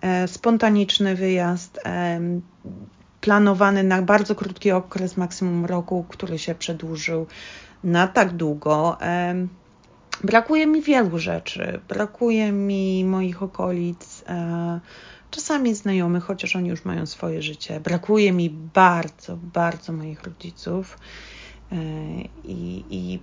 e, 0.00 0.28
spontaniczny 0.28 1.14
wyjazd, 1.14 1.80
e, 1.84 2.20
planowany 3.20 3.84
na 3.84 4.02
bardzo 4.02 4.34
krótki 4.34 4.72
okres, 4.72 5.16
maksimum 5.16 5.66
roku, 5.66 6.04
który 6.08 6.38
się 6.38 6.54
przedłużył 6.54 7.26
na 7.84 8.08
tak 8.08 8.32
długo. 8.32 9.00
E, 9.00 9.34
brakuje 10.24 10.66
mi 10.66 10.82
wielu 10.82 11.18
rzeczy. 11.18 11.80
Brakuje 11.88 12.52
mi 12.52 13.04
moich 13.04 13.42
okolic 13.42 14.24
czasami 15.30 15.74
znajomych, 15.74 16.24
chociaż 16.24 16.56
oni 16.56 16.68
już 16.68 16.84
mają 16.84 17.06
swoje 17.06 17.42
życie. 17.42 17.80
Brakuje 17.80 18.32
mi 18.32 18.50
bardzo, 18.50 19.36
bardzo 19.36 19.92
moich 19.92 20.22
rodziców. 20.22 20.98
E, 21.72 21.76
I, 22.44 22.84
i 22.90 23.20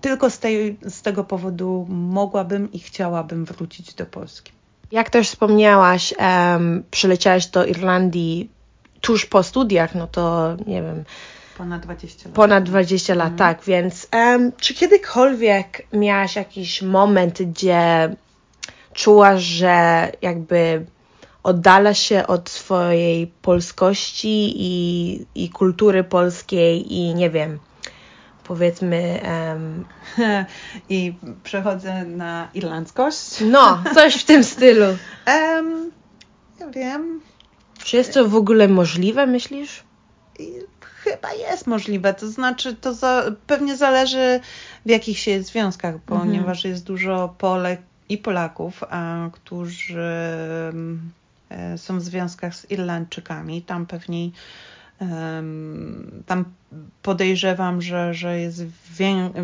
tylko 0.00 0.30
z, 0.30 0.38
tej, 0.38 0.78
z 0.82 1.02
tego 1.02 1.24
powodu 1.24 1.86
mogłabym 1.88 2.72
i 2.72 2.78
chciałabym 2.78 3.44
wrócić 3.44 3.94
do 3.94 4.06
Polski. 4.06 4.52
Jak 4.92 5.10
też 5.10 5.28
wspomniałaś, 5.28 6.14
um, 6.18 6.82
przyleciałaś 6.90 7.46
do 7.46 7.64
Irlandii 7.64 8.50
tuż 9.00 9.26
po 9.26 9.42
studiach, 9.42 9.94
no 9.94 10.06
to 10.06 10.56
nie 10.66 10.82
wiem. 10.82 11.04
Ponad 11.58 11.82
20 11.82 12.28
lat. 12.28 12.36
Ponad 12.36 12.64
20 12.64 13.14
lat, 13.14 13.32
mhm. 13.32 13.38
tak. 13.38 13.64
Więc 13.64 14.08
um, 14.12 14.52
czy 14.56 14.74
kiedykolwiek 14.74 15.86
miałaś 15.92 16.36
jakiś 16.36 16.82
moment, 16.82 17.42
gdzie 17.42 18.14
czułaś, 18.92 19.42
że 19.42 20.08
jakby 20.22 20.86
oddala 21.42 21.94
się 21.94 22.26
od 22.26 22.50
swojej 22.50 23.26
polskości 23.26 24.52
i, 24.56 25.26
i 25.34 25.50
kultury 25.50 26.04
polskiej 26.04 26.94
i 26.94 27.14
nie 27.14 27.30
wiem, 27.30 27.58
powiedzmy. 28.44 29.20
Um, 29.24 29.84
I 30.88 31.14
przechodzę 31.44 32.04
na 32.04 32.48
irlandzkość. 32.54 33.40
No, 33.40 33.82
coś 33.94 34.14
w 34.14 34.24
tym 34.24 34.44
stylu. 34.54 34.86
Um, 35.26 35.90
ja 36.60 36.68
wiem. 36.68 37.20
Czy 37.84 37.96
jest 37.96 38.14
to 38.14 38.28
w 38.28 38.34
ogóle 38.34 38.68
możliwe, 38.68 39.26
myślisz? 39.26 39.84
Chyba 40.80 41.32
jest 41.32 41.66
możliwe, 41.66 42.14
to 42.14 42.28
znaczy 42.28 42.74
to 42.74 42.94
za, 42.94 43.24
pewnie 43.46 43.76
zależy 43.76 44.40
w 44.86 44.90
jakich 44.90 45.18
się 45.18 45.30
jest 45.30 45.48
związkach, 45.48 45.94
mhm. 45.94 46.20
ponieważ 46.20 46.64
jest 46.64 46.84
dużo 46.84 47.34
Polek 47.38 47.80
i 48.08 48.18
Polaków, 48.18 48.84
a, 48.90 49.28
którzy 49.32 50.12
są 51.76 51.98
w 51.98 52.02
związkach 52.02 52.54
z 52.54 52.70
Irlandczykami. 52.70 53.62
Tam 53.62 53.86
pewnie 53.86 54.30
tam 56.26 56.44
podejrzewam, 57.02 57.82
że, 57.82 58.14
że 58.14 58.40
jest 58.40 58.64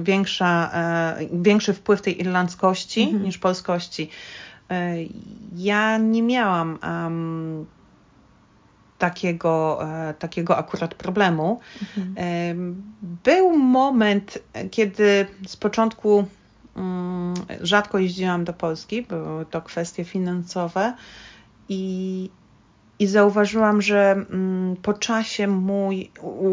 większa, 0.03 0.71
e, 0.75 1.17
większy 1.33 1.75
wpływ 1.75 2.03
tej 2.03 2.21
irlandzkości 2.21 3.03
mhm. 3.03 3.23
niż 3.23 3.39
polskości. 3.39 4.11
E, 4.71 4.95
ja 5.57 5.99
nie 5.99 6.23
miałam 6.23 6.79
um, 6.83 7.67
takiego, 8.99 9.81
takiego 10.19 10.57
akurat 10.57 10.95
problemu. 10.95 11.61
Mhm. 11.97 12.83
Był 13.25 13.59
moment, 13.59 14.39
kiedy 14.71 15.27
z 15.47 15.57
początku 15.57 16.27
um, 16.77 17.35
rzadko 17.61 17.99
jeździłam 17.99 18.45
do 18.45 18.53
Polski, 18.53 19.03
były 19.03 19.47
to 19.47 19.63
kwestie 19.63 20.05
finansowe 20.05 20.95
i, 21.69 22.31
i 22.99 23.07
zauważyłam, 23.07 23.83
że 23.83 24.13
mm, 24.13 24.77
po 24.77 24.95
czasie 24.95 25.47
mój, 25.47 26.11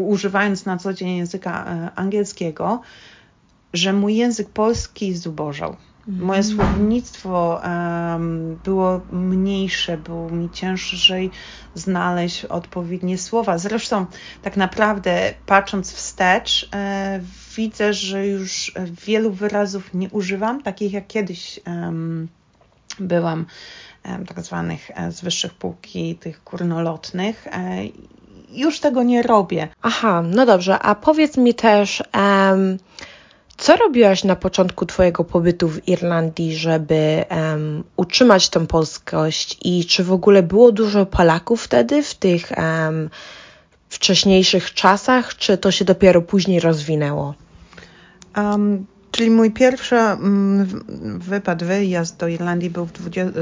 używając 0.08 0.66
na 0.66 0.76
co 0.76 0.94
dzień 0.94 1.16
języka 1.16 1.64
e, 1.64 1.90
angielskiego, 1.94 2.80
że 3.72 3.92
mój 3.92 4.16
język 4.16 4.48
polski 4.48 5.14
zubożał. 5.14 5.76
Moje 6.06 6.40
mm. 6.40 6.56
słownictwo 6.56 7.60
um, 7.64 8.58
było 8.64 9.00
mniejsze, 9.12 9.98
było 9.98 10.30
mi 10.30 10.50
ciężej 10.50 11.30
znaleźć 11.74 12.44
odpowiednie 12.44 13.18
słowa. 13.18 13.58
Zresztą, 13.58 14.06
tak 14.42 14.56
naprawdę, 14.56 15.34
patrząc 15.46 15.92
wstecz, 15.92 16.68
e, 16.74 17.20
widzę, 17.56 17.92
że 17.92 18.26
już 18.26 18.72
wielu 19.06 19.32
wyrazów 19.32 19.94
nie 19.94 20.10
używam, 20.10 20.62
takich 20.62 20.92
jak 20.92 21.06
kiedyś 21.06 21.60
um, 21.66 22.28
byłam 23.00 23.46
tak 24.04 24.40
zwanych 24.40 24.90
e, 24.94 25.12
z 25.12 25.20
wyższych 25.20 25.54
półki, 25.54 26.14
tych 26.14 26.42
górnolotnych. 26.44 27.46
E, 27.46 27.50
już 28.50 28.80
tego 28.80 29.02
nie 29.02 29.22
robię. 29.22 29.68
Aha, 29.82 30.22
no 30.22 30.46
dobrze, 30.46 30.78
a 30.78 30.94
powiedz 30.94 31.36
mi 31.36 31.54
też, 31.54 32.02
um, 32.14 32.78
co 33.56 33.76
robiłaś 33.76 34.24
na 34.24 34.36
początku 34.36 34.86
Twojego 34.86 35.24
pobytu 35.24 35.68
w 35.68 35.88
Irlandii, 35.88 36.56
żeby 36.56 37.24
um, 37.30 37.84
utrzymać 37.96 38.48
tę 38.48 38.66
polskość 38.66 39.58
i 39.62 39.84
czy 39.84 40.04
w 40.04 40.12
ogóle 40.12 40.42
było 40.42 40.72
dużo 40.72 41.06
Polaków 41.06 41.62
wtedy 41.62 42.02
w 42.02 42.14
tych 42.14 42.52
um, 42.56 43.10
wcześniejszych 43.88 44.74
czasach, 44.74 45.36
czy 45.36 45.58
to 45.58 45.70
się 45.70 45.84
dopiero 45.84 46.22
później 46.22 46.60
rozwinęło? 46.60 47.34
Um, 48.36 48.86
Czyli 49.16 49.30
mój 49.30 49.50
pierwszy 49.50 49.96
mm, 49.96 50.66
wypad, 51.18 51.64
wyjazd 51.64 52.18
do 52.18 52.28
Irlandii 52.28 52.70
był 52.70 52.86
w 52.86 52.92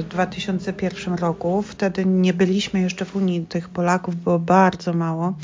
2001 0.09 1.14
roku. 1.14 1.62
Wtedy 1.62 2.05
nie 2.07 2.35
byliśmy 2.35 2.81
jeszcze 2.81 3.05
w 3.05 3.17
Unii, 3.17 3.47
tych 3.47 3.69
Polaków 3.69 4.17
było 4.17 4.38
bardzo 4.38 4.93
mało. 4.93 5.37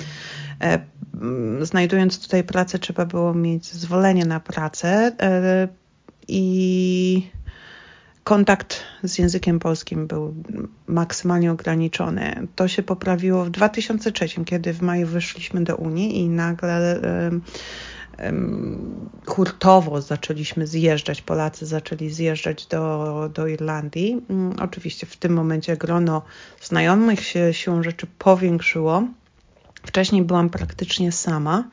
E, 0.60 0.80
mm, 1.14 1.66
znajdując 1.66 2.22
tutaj 2.22 2.44
pracę, 2.44 2.78
trzeba 2.78 3.06
było 3.06 3.34
mieć 3.34 3.72
zezwolenie 3.72 4.24
na 4.24 4.40
pracę 4.40 5.12
e, 5.20 5.68
i 6.28 7.30
kontakt 8.24 8.82
z 9.02 9.18
językiem 9.18 9.58
polskim 9.58 10.06
był 10.06 10.34
maksymalnie 10.86 11.52
ograniczony. 11.52 12.46
To 12.54 12.68
się 12.68 12.82
poprawiło 12.82 13.44
w 13.44 13.50
2003, 13.50 14.44
kiedy 14.44 14.72
w 14.72 14.82
maju 14.82 15.06
wyszliśmy 15.06 15.64
do 15.64 15.76
Unii 15.76 16.18
i 16.18 16.28
nagle 16.28 17.00
hurtowo 19.26 20.00
zaczęliśmy 20.02 20.66
zjeżdżać, 20.66 21.22
Polacy 21.22 21.66
zaczęli 21.66 22.10
zjeżdżać 22.10 22.66
do, 22.66 23.30
do 23.34 23.46
Irlandii. 23.46 24.22
Mm, 24.30 24.56
oczywiście 24.60 25.06
w 25.06 25.16
tym 25.16 25.32
momencie 25.32 25.76
grono 25.76 26.22
znajomych 26.62 27.24
się 27.24 27.54
siłą 27.54 27.82
rzeczy 27.82 28.06
powiększyło. 28.18 29.02
Wcześniej 29.82 30.22
byłam 30.22 30.50
praktycznie 30.50 31.12
sama. 31.12 31.64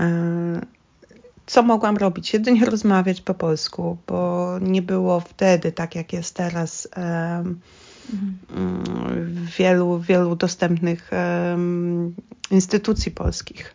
E, 0.00 0.60
co 1.46 1.62
mogłam 1.62 1.96
robić? 1.96 2.32
Jedynie 2.32 2.66
rozmawiać 2.70 3.20
po 3.20 3.34
polsku, 3.34 3.98
bo 4.06 4.50
nie 4.60 4.82
było 4.82 5.20
wtedy, 5.20 5.72
tak 5.72 5.94
jak 5.94 6.12
jest 6.12 6.36
teraz, 6.36 6.88
mhm. 6.96 7.60
wielu, 9.58 10.00
wielu 10.00 10.36
dostępnych 10.36 11.10
instytucji 12.50 13.12
polskich. 13.12 13.74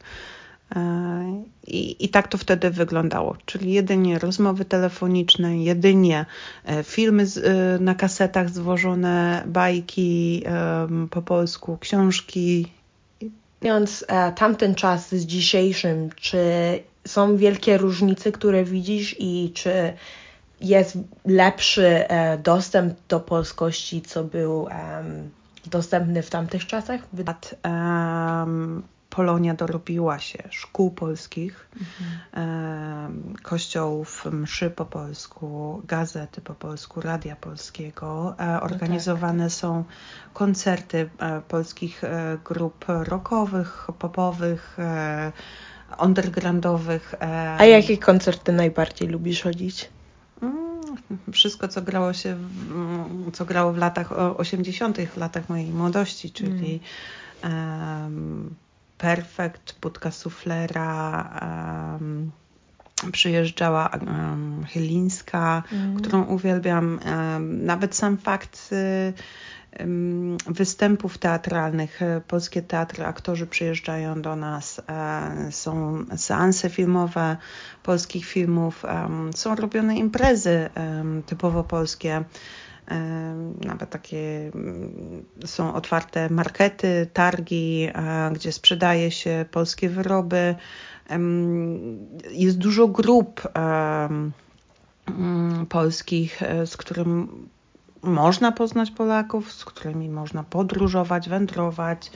E, 0.75 1.43
I, 1.67 2.05
I 2.05 2.09
tak 2.09 2.27
to 2.27 2.37
wtedy 2.37 2.69
wyglądało, 2.69 3.35
czyli 3.45 3.73
jedynie 3.73 4.19
rozmowy 4.19 4.65
telefoniczne, 4.65 5.57
jedynie 5.57 6.25
e, 6.65 6.83
filmy 6.83 7.25
z, 7.25 7.37
e, 7.37 7.83
na 7.83 7.95
kasetach 7.95 8.49
zwożone, 8.49 9.43
bajki 9.47 10.43
po 11.09 11.21
polsku, 11.21 11.77
książki. 11.77 12.71
Więc 13.61 14.05
tamten 14.35 14.75
czas 14.75 15.09
z 15.09 15.25
dzisiejszym, 15.25 16.09
czy 16.15 16.39
są 17.07 17.37
wielkie 17.37 17.77
różnice, 17.77 18.31
które 18.31 18.63
widzisz 18.63 19.15
i 19.19 19.51
czy 19.53 19.93
jest 20.61 20.97
lepszy 21.25 22.03
dostęp 22.43 22.93
do 23.09 23.19
polskości, 23.19 24.01
co 24.01 24.23
był 24.23 24.67
dostępny 25.65 26.23
w 26.23 26.29
tamtych 26.29 26.67
czasach? 26.67 27.01
Um, 27.63 28.83
Polonia 29.09 29.53
dorobiła 29.53 30.19
się 30.19 30.43
szkół 30.49 30.91
polskich, 30.91 31.69
mhm. 31.79 33.33
kościołów, 33.43 34.25
mszy 34.31 34.69
po 34.69 34.85
polsku, 34.85 35.81
gazety 35.87 36.41
po 36.41 36.53
polsku, 36.53 37.01
radia 37.01 37.35
polskiego. 37.35 38.35
E, 38.39 38.47
no 38.47 38.61
organizowane 38.61 39.43
no 39.43 39.49
tak. 39.49 39.53
są 39.53 39.83
koncerty 40.33 41.09
e, 41.19 41.41
polskich 41.41 42.03
e, 42.03 42.37
grup 42.45 42.85
rockowych, 42.87 43.87
popowych, 43.99 44.77
undergroundowych. 45.99 47.15
A 47.57 47.65
jakie 47.65 47.97
koncerty 47.97 48.51
najbardziej 48.51 49.07
lubisz 49.07 49.41
chodzić? 49.43 49.89
Mm, 50.41 50.97
wszystko, 51.33 51.67
co 51.67 51.81
grało 51.81 52.13
się, 52.13 52.35
w, 52.35 53.31
co 53.33 53.45
grało 53.45 53.73
w 53.73 53.77
latach 53.77 54.11
80., 54.39 54.97
w 54.97 55.17
latach 55.17 55.49
mojej 55.49 55.71
młodości, 55.71 56.31
czyli 56.31 56.79
um, 57.43 58.55
Perfekt, 58.99 59.75
Budka 59.81 60.11
Suflera, 60.11 61.29
um, 62.01 62.31
przyjeżdżała 63.11 63.89
um, 64.01 64.65
Chylińska, 64.67 65.63
mm. 65.71 65.95
którą 65.95 66.23
uwielbiam. 66.23 66.99
Um, 67.05 67.65
nawet 67.65 67.95
sam 67.95 68.17
fakt 68.17 68.69
um, 69.79 70.37
występów 70.47 71.17
teatralnych. 71.17 71.99
Polskie 72.27 72.61
teatry, 72.61 73.05
aktorzy 73.05 73.47
przyjeżdżają 73.47 74.21
do 74.21 74.35
nas, 74.35 74.81
um, 74.87 75.51
są 75.51 76.05
seanse 76.17 76.69
filmowe 76.69 77.37
polskich 77.83 78.25
filmów, 78.25 78.83
są 79.35 79.55
robione 79.55 79.95
imprezy 79.95 80.69
typowo 81.25 81.63
polskie 81.63 82.23
nawet 83.65 83.89
takie 83.89 84.51
mm, 84.55 85.25
są 85.45 85.73
otwarte 85.73 86.29
markety, 86.29 87.07
targi, 87.13 87.89
gdzie 88.33 88.51
sprzedaje 88.51 89.11
się 89.11 89.45
polskie 89.51 89.89
wyroby. 89.89 90.55
Jest 92.31 92.57
dużo 92.57 92.87
grup 92.87 93.41
mm, 93.55 94.31
polskich, 95.69 96.43
e, 96.43 96.67
z 96.67 96.77
którym 96.77 97.27
można 98.01 98.51
poznać 98.51 98.91
Polaków, 98.91 99.53
z 99.53 99.65
którymi 99.65 100.09
można 100.09 100.43
podróżować, 100.43 101.29
wędrować. 101.29 102.11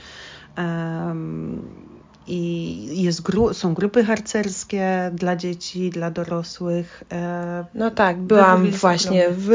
I 2.28 3.02
jest 3.02 3.22
gru 3.22 3.54
są 3.54 3.74
grupy 3.74 4.04
harcerskie 4.04 5.12
dla 5.14 5.36
dzieci, 5.36 5.90
dla 5.90 6.12
dorosłych. 6.12 7.04
E, 7.12 7.66
no 7.74 7.92
tak, 7.92 8.22
byłam 8.22 8.72
właśnie 8.72 9.26
w 9.30 9.52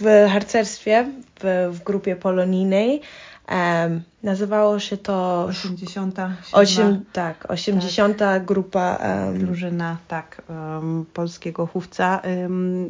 w 0.00 0.30
harcerstwie 0.32 1.06
w, 1.40 1.70
w 1.72 1.84
grupie 1.84 2.16
polonijnej. 2.16 3.00
Um, 3.50 4.02
nazywało 4.22 4.78
się 4.78 4.96
to 4.96 5.44
80. 5.44 6.16
8, 6.52 7.04
tak, 7.12 7.50
80. 7.50 8.18
Tak. 8.18 8.44
grupa 8.44 8.96
um, 8.96 9.38
drużyna 9.38 9.96
tak, 10.08 10.42
um, 10.48 11.06
polskiego 11.14 11.66
chówca. 11.66 12.22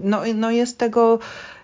no, 0.01 0.20
no 0.35 0.51
jest 0.51 0.79
tego 0.79 1.18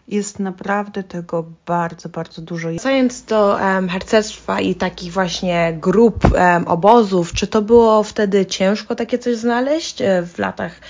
jest 0.09 0.39
naprawdę 0.39 1.03
tego 1.03 1.45
bardzo, 1.67 2.09
bardzo 2.09 2.43
dużo. 2.43 2.69
Wracając 2.69 3.23
do 3.23 3.59
um, 3.63 3.89
harcerstwa 3.89 4.61
i 4.61 4.75
takich 4.75 5.13
właśnie 5.13 5.79
grup, 5.81 6.25
obozów, 6.67 7.33
czy 7.33 7.47
to 7.47 7.63
było 7.63 8.03
wtedy 8.03 8.47
ciężko 8.47 8.95
takie 8.95 9.19
coś 9.19 9.37
znaleźć 9.37 10.03
e, 10.03 10.23
w 10.23 10.39
latach 10.39 10.81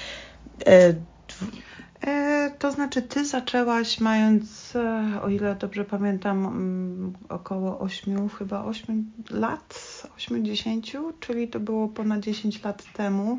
e, 2.06 2.30
E, 2.50 2.50
to 2.58 2.72
znaczy, 2.72 3.02
ty 3.02 3.24
zaczęłaś 3.24 4.00
mając, 4.00 4.76
e, 4.76 5.20
o 5.22 5.28
ile 5.28 5.54
dobrze 5.54 5.84
pamiętam, 5.84 6.46
mm, 6.46 7.12
około 7.28 7.80
8, 7.80 8.28
chyba 8.28 8.64
8 8.64 9.12
lat, 9.30 10.02
80, 10.16 10.86
czyli 11.20 11.48
to 11.48 11.60
było 11.60 11.88
ponad 11.88 12.20
10 12.20 12.64
lat 12.64 12.92
temu, 12.92 13.38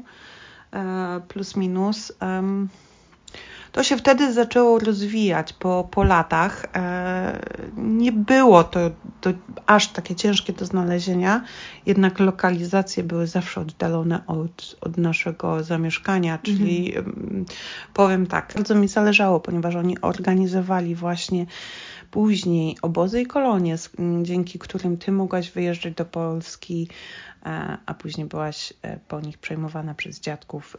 e, 0.73 1.21
plus 1.27 1.55
minus. 1.55 2.13
To 3.71 3.83
się 3.83 3.97
wtedy 3.97 4.33
zaczęło 4.33 4.79
rozwijać 4.79 5.53
po, 5.53 5.87
po 5.91 6.03
latach. 6.03 6.65
E, 6.75 7.39
nie 7.77 8.11
było 8.11 8.63
to, 8.63 8.79
to 9.21 9.29
aż 9.65 9.87
takie 9.87 10.15
ciężkie 10.15 10.53
do 10.53 10.65
znalezienia, 10.65 11.43
jednak 11.85 12.19
lokalizacje 12.19 13.03
były 13.03 13.27
zawsze 13.27 13.61
oddalone 13.61 14.27
od, 14.27 14.75
od 14.81 14.97
naszego 14.97 15.63
zamieszkania, 15.63 16.39
czyli 16.43 16.97
mhm. 16.97 17.45
powiem 17.93 18.27
tak, 18.27 18.51
bardzo 18.55 18.75
mi 18.75 18.87
zależało, 18.87 19.39
ponieważ 19.39 19.75
oni 19.75 20.01
organizowali 20.01 20.95
właśnie 20.95 21.45
później 22.11 22.77
obozy 22.81 23.21
i 23.21 23.25
kolonie, 23.25 23.75
dzięki 24.21 24.59
którym 24.59 24.97
ty 24.97 25.11
mogłaś 25.11 25.51
wyjeżdżać 25.51 25.93
do 25.93 26.05
Polski, 26.05 26.87
a 27.85 27.93
później 27.93 28.27
byłaś 28.27 28.73
e, 28.81 28.99
po 29.07 29.21
nich 29.21 29.37
przejmowana 29.37 29.93
przez 29.93 30.19
dziadków. 30.19 30.77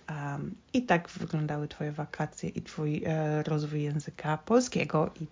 I 0.72 0.82
tak 0.82 1.08
wyglądały 1.08 1.68
Twoje 1.68 1.92
wakacje 1.92 2.48
i 2.48 2.62
Twój 2.62 3.02
e, 3.06 3.42
rozwój 3.42 3.82
języka 3.82 4.38
polskiego 4.38 5.10
i, 5.20 5.26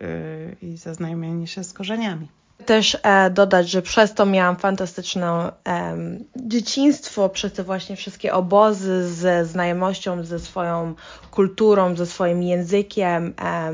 e, 0.00 0.66
i 0.66 0.76
zaznajomienie 0.76 1.46
się 1.46 1.64
z 1.64 1.72
korzeniami. 1.72 2.28
Też 2.66 2.98
e, 3.02 3.30
dodać, 3.30 3.70
że 3.70 3.82
przez 3.82 4.14
to 4.14 4.26
miałam 4.26 4.56
fantastyczne 4.56 5.52
e, 5.68 5.96
dzieciństwo, 6.36 7.28
przez 7.28 7.52
te 7.52 7.64
właśnie 7.64 7.96
wszystkie 7.96 8.32
obozy 8.34 9.08
ze 9.08 9.44
znajomością 9.44 10.24
ze 10.24 10.38
swoją 10.38 10.94
kulturą, 11.30 11.96
ze 11.96 12.06
swoim 12.06 12.42
językiem. 12.42 13.34
E, 13.42 13.72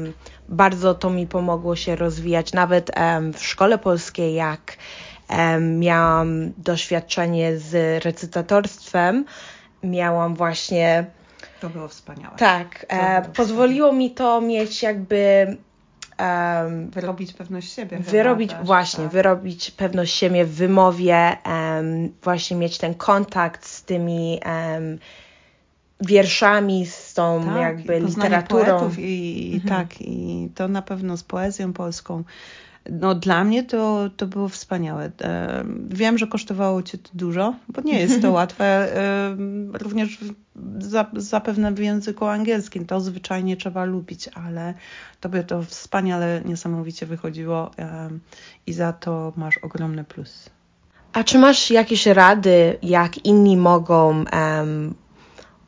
bardzo 0.48 0.94
to 0.94 1.10
mi 1.10 1.26
pomogło 1.26 1.76
się 1.76 1.96
rozwijać, 1.96 2.52
nawet 2.52 2.90
w 3.34 3.44
szkole 3.44 3.78
polskiej, 3.78 4.34
jak 4.34 4.76
miałam 5.60 6.52
doświadczenie 6.58 7.58
z 7.58 8.04
recytatorstwem, 8.04 9.24
miałam 9.82 10.34
właśnie. 10.34 11.06
To 11.60 11.68
było 11.68 11.88
wspaniałe. 11.88 12.36
Tak, 12.36 12.86
e, 12.88 13.22
było 13.22 13.34
pozwoliło 13.34 13.88
wspaniałe. 13.88 13.98
mi 13.98 14.10
to 14.10 14.40
mieć 14.40 14.82
jakby. 14.82 15.56
Um, 16.18 16.90
wyrobić 16.90 17.32
pewność 17.32 17.72
siebie. 17.72 17.98
Wyrobić, 17.98 18.50
też, 18.50 18.66
właśnie, 18.66 19.04
tak. 19.04 19.12
wyrobić 19.12 19.70
pewność 19.70 20.14
siebie 20.14 20.44
w 20.44 20.54
wymowie, 20.54 21.36
um, 21.46 22.12
właśnie 22.22 22.56
mieć 22.56 22.78
ten 22.78 22.94
kontakt 22.94 23.66
z 23.66 23.82
tymi 23.82 24.40
um, 24.46 24.98
wierszami, 26.00 26.86
z 26.86 27.14
tą 27.14 27.44
tak, 27.44 27.56
jakby 27.56 28.00
literaturą. 28.00 28.64
Poetów 28.64 28.98
i, 28.98 29.52
mhm. 29.54 29.68
tak, 29.68 30.00
i 30.00 30.48
to 30.54 30.68
na 30.68 30.82
pewno 30.82 31.16
z 31.16 31.22
poezją 31.22 31.72
polską 31.72 32.24
no 32.90 33.14
dla 33.14 33.44
mnie 33.44 33.64
to, 33.64 34.10
to 34.16 34.26
było 34.26 34.48
wspaniałe. 34.48 35.10
Wiem, 35.88 36.18
że 36.18 36.26
kosztowało 36.26 36.82
Cię 36.82 36.98
to 36.98 37.10
dużo, 37.14 37.54
bo 37.68 37.80
nie 37.80 38.00
jest 38.00 38.22
to 38.22 38.32
łatwe. 38.38 38.88
Również 39.72 40.18
zapewne 41.16 41.72
w 41.72 41.78
języku 41.78 42.24
angielskim 42.24 42.86
to 42.86 43.00
zwyczajnie 43.00 43.56
trzeba 43.56 43.84
lubić, 43.84 44.28
ale 44.34 44.74
Tobie 45.20 45.44
to 45.44 45.62
wspaniale, 45.62 46.42
niesamowicie 46.44 47.06
wychodziło 47.06 47.70
i 48.66 48.72
za 48.72 48.92
to 48.92 49.32
masz 49.36 49.58
ogromny 49.58 50.04
plus. 50.04 50.50
A 51.12 51.24
czy 51.24 51.38
masz 51.38 51.70
jakieś 51.70 52.06
rady, 52.06 52.78
jak 52.82 53.24
inni 53.24 53.56
mogą 53.56 54.24
um, 54.32 54.94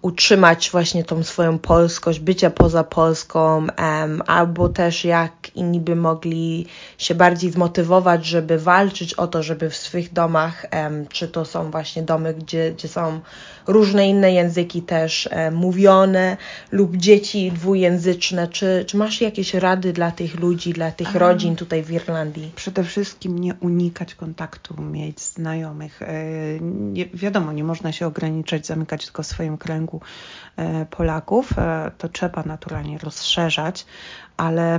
utrzymać 0.03 0.71
właśnie 0.71 1.05
tą 1.05 1.23
swoją 1.23 1.59
polskość, 1.59 2.21
bycia 2.21 2.51
poza 2.51 2.85
Polską, 2.85 3.67
um, 3.79 4.23
albo 4.27 4.69
też 4.69 5.05
jak 5.05 5.33
inni 5.55 5.81
by 5.81 5.97
mogli 5.97 6.67
się 6.99 7.15
bardziej 7.15 7.51
zmotywować, 7.51 8.27
żeby 8.27 8.59
walczyć 8.59 9.15
o 9.15 9.27
to, 9.27 9.43
żeby 9.43 9.71
w 9.71 9.77
swych 9.77 10.13
domach, 10.13 10.67
um, 10.73 11.07
czy 11.09 11.29
to 11.29 11.45
są 11.45 11.71
właśnie 11.71 12.03
domy, 12.03 12.35
gdzie, 12.35 12.73
gdzie 12.73 12.89
są 12.89 13.21
różne 13.67 14.09
inne 14.09 14.33
języki 14.33 14.83
też 14.83 15.29
um, 15.33 15.55
mówione, 15.55 16.37
lub 16.73 16.97
dzieci 16.97 17.53
dwujęzyczne, 17.53 18.49
czy, 18.49 18.85
czy 18.87 18.97
masz 18.97 19.21
jakieś 19.21 19.55
rady 19.55 19.93
dla 19.93 20.11
tych 20.11 20.41
ludzi, 20.41 20.73
dla 20.73 20.91
tych 20.91 21.15
rodzin 21.15 21.57
tutaj 21.57 21.83
w 21.83 21.91
Irlandii? 21.91 22.53
Przede 22.57 22.85
wszystkim 22.85 23.39
nie 23.39 23.55
unikać 23.55 24.15
kontaktu, 24.15 24.83
mieć 24.83 25.21
znajomych. 25.21 26.03
E, 26.03 26.25
nie, 26.61 27.07
wiadomo, 27.07 27.53
nie 27.53 27.65
można 27.65 27.93
się 27.93 28.07
ograniczać, 28.07 28.67
zamykać 28.67 29.05
tylko 29.05 29.23
w 29.23 29.27
swoim 29.27 29.59
kręgu 29.59 29.88
e, 30.57 30.87
Polaków. 30.87 31.59
E, 31.59 31.91
to 31.99 32.09
trzeba 32.09 32.43
naturalnie 32.43 32.99
rozszerzać, 32.99 33.87
ale 34.37 34.79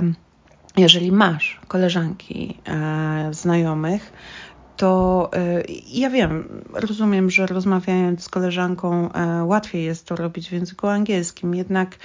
jeżeli 0.76 1.12
masz 1.12 1.60
koleżanki, 1.68 2.58
znajomych, 3.30 4.12
to 4.76 5.30
ja 5.86 6.10
wiem, 6.10 6.62
rozumiem, 6.72 7.30
że 7.30 7.46
rozmawiając 7.46 8.24
z 8.24 8.28
koleżanką 8.28 9.10
łatwiej 9.44 9.84
jest 9.84 10.06
to 10.06 10.16
robić 10.16 10.48
w 10.48 10.52
języku 10.52 10.86
angielskim, 10.86 11.54
jednak 11.54 11.96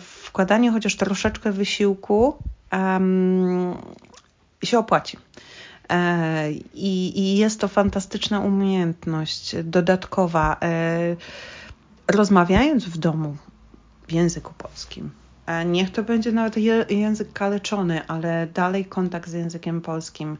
wkładanie 0.00 0.72
chociaż 0.72 0.96
troszeczkę 0.96 1.52
wysiłku 1.52 2.36
um, 2.72 3.74
się 4.64 4.78
opłaci. 4.78 5.18
E, 5.92 6.52
I, 6.74 7.20
I, 7.20 7.36
jest 7.36 7.60
to 7.60 7.68
fantastyczna 7.68 8.40
umiejętność 8.40 9.56
dodatkowa. 9.64 10.56
Rozmawiając 12.14 12.84
w 12.84 12.98
domu 12.98 13.36
w 14.08 14.12
języku 14.12 14.54
polskim, 14.58 15.10
niech 15.66 15.90
to 15.90 16.02
będzie 16.02 16.32
nawet 16.32 16.56
język 16.90 17.32
kaleczony, 17.32 18.06
ale 18.06 18.46
dalej 18.46 18.84
kontakt 18.84 19.28
z 19.28 19.32
językiem 19.32 19.80
polskim, 19.80 20.36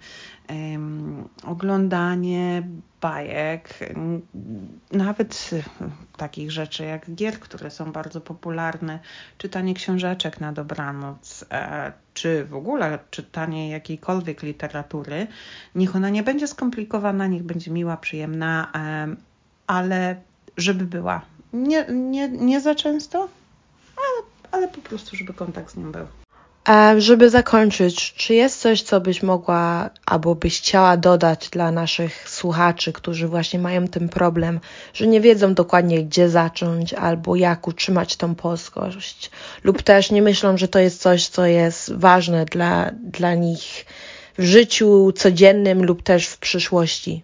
oglądanie 1.45 2.63
bajek, 3.01 3.79
nawet 4.93 5.51
takich 6.17 6.51
rzeczy 6.53 6.85
jak 6.85 7.15
gier, 7.15 7.41
które 7.41 7.71
są 7.71 7.93
bardzo 7.93 8.21
popularne, 8.21 8.99
czytanie 9.39 9.75
książeczek 9.75 10.41
na 10.41 10.53
dobranoc, 10.53 11.45
e, 11.51 11.93
czy 12.15 12.45
w 12.45 12.55
ogóle 12.55 12.99
czytanie 13.11 13.71
jakiejkolwiek 13.71 14.43
literatury, 14.43 15.27
niech 15.75 15.97
ona 15.97 16.09
nie 16.09 16.23
będzie 16.23 16.47
skomplikowana, 16.47 17.27
niech 17.27 17.43
będzie 17.43 17.71
miła, 17.71 17.97
przyjemna, 17.97 18.73
ale 19.67 20.17
żeby 20.57 20.85
była. 20.85 21.23
Nie, 21.53 21.87
nie, 21.89 22.29
nie 22.29 22.61
za 22.61 22.75
często, 22.75 23.29
ale, 23.97 24.27
ale 24.51 24.69
po 24.69 24.81
prostu, 24.81 25.17
żeby 25.17 25.35
kontakt 25.35 25.73
z 25.73 25.77
nią 25.77 25.93
był. 25.93 26.07
A 26.65 26.95
żeby 26.99 27.31
zakończyć, 27.31 28.15
czy 28.15 28.35
jest 28.35 28.61
coś, 28.61 28.83
co 28.83 29.01
byś 29.01 29.23
mogła 29.23 29.91
albo 30.07 30.35
byś 30.35 30.61
chciała 30.61 30.97
dodać 30.97 31.49
dla 31.49 31.73
naszych 31.73 32.29
słuchaczy, 32.29 32.93
którzy 32.93 33.29
właśnie 33.29 33.59
mają 33.59 33.89
ten 33.89 34.09
problem, 34.09 34.61
że 34.95 35.07
nie 35.07 35.21
wiedzą 35.21 35.55
dokładnie, 35.55 36.05
gdzie 36.05 36.29
zacząć 36.29 36.95
albo 36.95 37.37
jak 37.37 37.69
utrzymać 37.69 38.17
tą 38.17 38.35
polskość, 38.35 39.31
lub 39.65 39.83
też 39.83 40.11
nie 40.11 40.23
myślą, 40.23 40.57
że 40.57 40.69
to 40.69 40.79
jest 40.79 41.01
coś, 41.01 41.29
co 41.29 41.47
jest 41.47 41.93
ważne 41.93 42.45
dla, 42.45 42.91
dla 43.03 43.35
nich 43.35 43.87
w 44.39 44.43
życiu 44.43 45.13
codziennym 45.13 45.85
lub 45.85 46.03
też 46.03 46.27
w 46.27 46.39
przyszłości? 46.39 47.23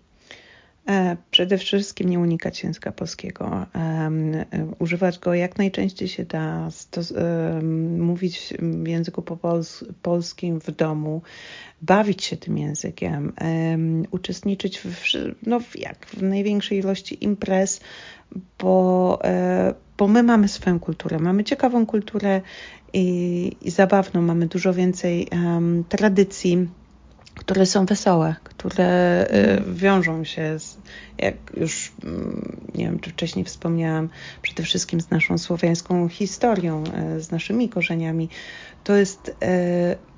E, 0.89 1.17
przede 1.31 1.59
wszystkim 1.59 2.09
nie 2.09 2.19
unikać 2.19 2.65
języka 2.65 2.93
polskiego, 2.93 3.67
e, 3.75 4.11
używać 4.79 5.19
go 5.19 5.35
jak 5.35 5.59
najczęściej 5.59 6.09
się 6.09 6.25
da, 6.25 6.69
mówić 7.99 8.55
w 8.59 8.87
języku 8.87 9.23
polskim 10.03 10.61
w 10.61 10.71
domu, 10.71 11.23
bawić 11.83 12.25
się 12.25 12.37
tym 12.37 12.59
językiem, 12.59 13.33
uczestniczyć 14.11 14.79
w, 14.79 14.95
no, 15.47 15.61
jak 15.75 16.07
w 16.07 16.23
największej 16.23 16.79
ilości 16.79 17.25
imprez, 17.25 17.81
bo, 18.59 19.19
e, 19.25 19.75
bo 19.99 20.09
my 20.09 20.23
mamy 20.23 20.49
swoją 20.49 20.81
kulturę, 20.81 21.19
mamy 21.19 21.45
ciekawą 21.45 21.87
kulturę 21.87 22.41
i, 22.93 23.57
i 23.63 23.71
zabawną, 23.71 24.23
mamy 24.23 24.47
dużo 24.47 24.75
więcej 24.75 25.29
um, 25.33 25.85
tradycji 25.89 26.69
które 27.39 27.67
są 27.67 27.87
wesołe, 27.87 28.35
które 28.45 29.27
y, 29.69 29.75
wiążą 29.75 30.25
się 30.25 30.59
z, 30.59 30.79
jak 31.19 31.35
już 31.57 31.93
mm, 32.05 32.61
nie 32.75 32.85
wiem, 32.85 33.01
czy 33.01 33.11
wcześniej 33.11 33.45
wspomniałam, 33.45 34.09
przede 34.43 34.63
wszystkim 34.63 35.01
z 35.01 35.11
naszą 35.11 35.39
słowiańską 35.39 36.09
historią, 36.09 36.85
y, 37.17 37.21
z 37.21 37.31
naszymi 37.31 37.69
korzeniami. 37.69 38.29
To 38.85 38.95
jest 38.97 39.29
y, 39.29 39.33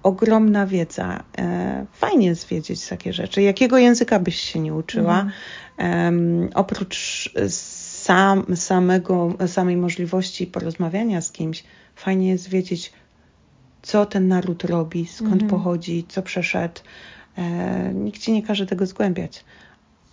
ogromna 0.03 0.67
wiedza. 0.67 1.23
Fajnie 1.93 2.27
jest 2.27 2.49
wiedzieć 2.49 2.89
takie 2.89 3.13
rzeczy. 3.13 3.43
Jakiego 3.43 3.79
języka 3.79 4.19
byś 4.19 4.41
się 4.41 4.61
nie 4.61 4.75
uczyła? 4.75 5.27
Mhm. 5.79 6.51
Oprócz 6.55 7.31
sam, 7.49 8.57
samego, 8.57 9.35
samej 9.47 9.77
możliwości 9.77 10.47
porozmawiania 10.47 11.21
z 11.21 11.33
kimś, 11.33 11.65
fajnie 11.97 12.29
jest 12.29 12.49
wiedzieć, 12.49 12.93
co 13.83 14.07
ten 14.07 14.29
naród 14.29 14.65
robi, 14.65 15.07
skąd 15.07 15.33
mhm. 15.43 15.51
pochodzi, 15.51 16.05
co 16.09 16.23
przeszedł. 16.23 16.81
E, 17.39 17.95
nikt 17.95 18.21
ci 18.21 18.33
nie 18.33 18.43
każe 18.43 18.67
tego 18.67 18.87
zgłębiać, 18.87 19.45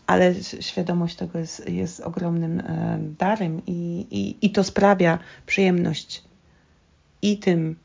ale 0.08 0.36
świadomość 0.60 1.15
tego 1.15 1.39
jest, 1.39 1.69
jest 1.69 1.99
ogromnym 1.99 2.60
e, 2.60 2.99
darem 3.19 3.62
i, 3.67 4.06
i, 4.12 4.45
i 4.45 4.51
to 4.51 4.63
sprawia 4.63 5.19
przyjemność 5.45 6.23
i 7.21 7.38
tym 7.38 7.75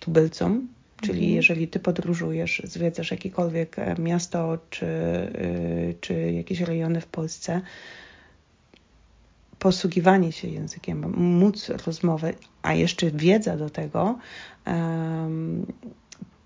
tubylcom, 0.00 0.68
czyli 1.00 1.18
mhm. 1.18 1.34
jeżeli 1.36 1.68
ty 1.68 1.80
podróżujesz, 1.80 2.62
zwiedzasz 2.64 3.10
jakiekolwiek 3.10 3.78
e, 3.78 3.94
miasto 3.98 4.58
czy, 4.70 4.86
czy 6.00 6.32
jakieś 6.32 6.60
rejony 6.60 7.00
w 7.00 7.06
Polsce, 7.06 7.60
posługiwanie 9.58 10.32
się 10.32 10.48
językiem, 10.48 11.12
móc 11.16 11.68
rozmowę, 11.86 12.32
a 12.62 12.74
jeszcze 12.74 13.10
wiedza 13.10 13.56
do 13.56 13.70
tego, 13.70 14.18
um, 14.66 15.66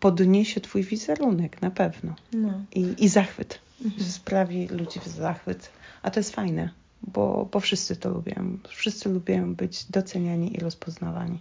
podniesie 0.01 0.61
twój 0.61 0.83
wizerunek 0.83 1.63
na 1.63 1.71
pewno. 1.71 2.15
No. 2.33 2.53
I, 2.75 2.95
I 2.99 3.09
zachwyt. 3.09 3.59
Mhm. 3.85 4.11
Sprawi 4.11 4.69
ludzi 4.69 5.01
w 5.01 5.09
zachwyt. 5.09 5.71
A 6.03 6.11
to 6.11 6.21
jest 6.21 6.35
fajne, 6.35 6.71
bo, 7.03 7.49
bo 7.53 7.61
wszyscy 7.61 7.97
to 7.97 8.11
lubią. 8.11 8.59
Wszyscy 8.69 9.09
lubią 9.09 9.55
być 9.55 9.85
doceniani 9.85 10.57
i 10.57 10.61
rozpoznawani. 10.61 11.39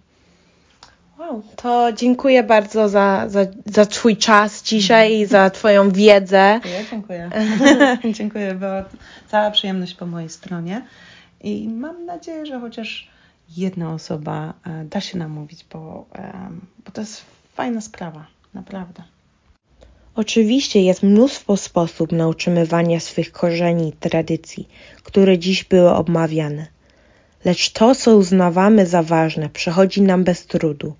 Wow, 1.19 1.43
to 1.55 1.93
dziękuję 1.93 2.43
bardzo 2.43 2.89
za, 2.89 3.29
za, 3.29 3.45
za 3.65 3.85
Twój 3.85 4.17
czas 4.17 4.63
dzisiaj 4.63 5.13
i 5.13 5.25
za 5.25 5.49
Twoją 5.49 5.91
wiedzę. 5.91 6.59
Ja 6.65 6.83
dziękuję. 6.91 7.29
dziękuję, 8.17 8.53
była 8.55 8.85
cała 9.27 9.51
przyjemność 9.51 9.93
po 9.93 10.05
mojej 10.05 10.29
stronie. 10.29 10.81
I 11.43 11.67
mam 11.67 12.05
nadzieję, 12.05 12.45
że 12.45 12.59
chociaż 12.59 13.09
jedna 13.57 13.93
osoba 13.93 14.53
e, 14.65 14.85
da 14.85 15.01
się 15.01 15.17
namówić, 15.17 15.65
bo, 15.73 16.05
bo 16.85 16.91
to 16.91 17.01
jest 17.01 17.25
fajna 17.53 17.81
sprawa, 17.81 18.27
naprawdę. 18.53 19.03
Oczywiście 20.15 20.81
jest 20.81 21.03
mnóstwo 21.03 21.57
sposobów 21.57 22.17
na 22.17 22.27
utrzymywanie 22.27 22.99
swych 22.99 23.31
korzeni 23.31 23.89
i 23.89 23.93
tradycji, 23.93 24.67
które 25.03 25.39
dziś 25.39 25.63
były 25.63 25.91
omawiane. 25.91 26.67
Lecz 27.45 27.69
to, 27.69 27.95
co 27.95 28.17
uznawamy 28.17 28.85
za 28.85 29.03
ważne, 29.03 29.49
przechodzi 29.49 30.01
nam 30.01 30.23
bez 30.23 30.45
trudu. 30.45 30.93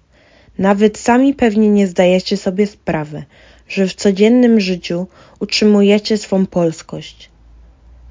Nawet 0.58 0.98
sami 0.98 1.34
pewnie 1.34 1.70
nie 1.70 1.88
zdajecie 1.88 2.38
sobie 2.38 2.68
sprawy, 2.68 3.24
że 3.68 3.88
w 3.88 3.96
codziennym 3.96 4.60
życiu 4.60 5.08
utrzymujecie 5.40 6.18
swą 6.18 6.46
polskość. 6.46 7.31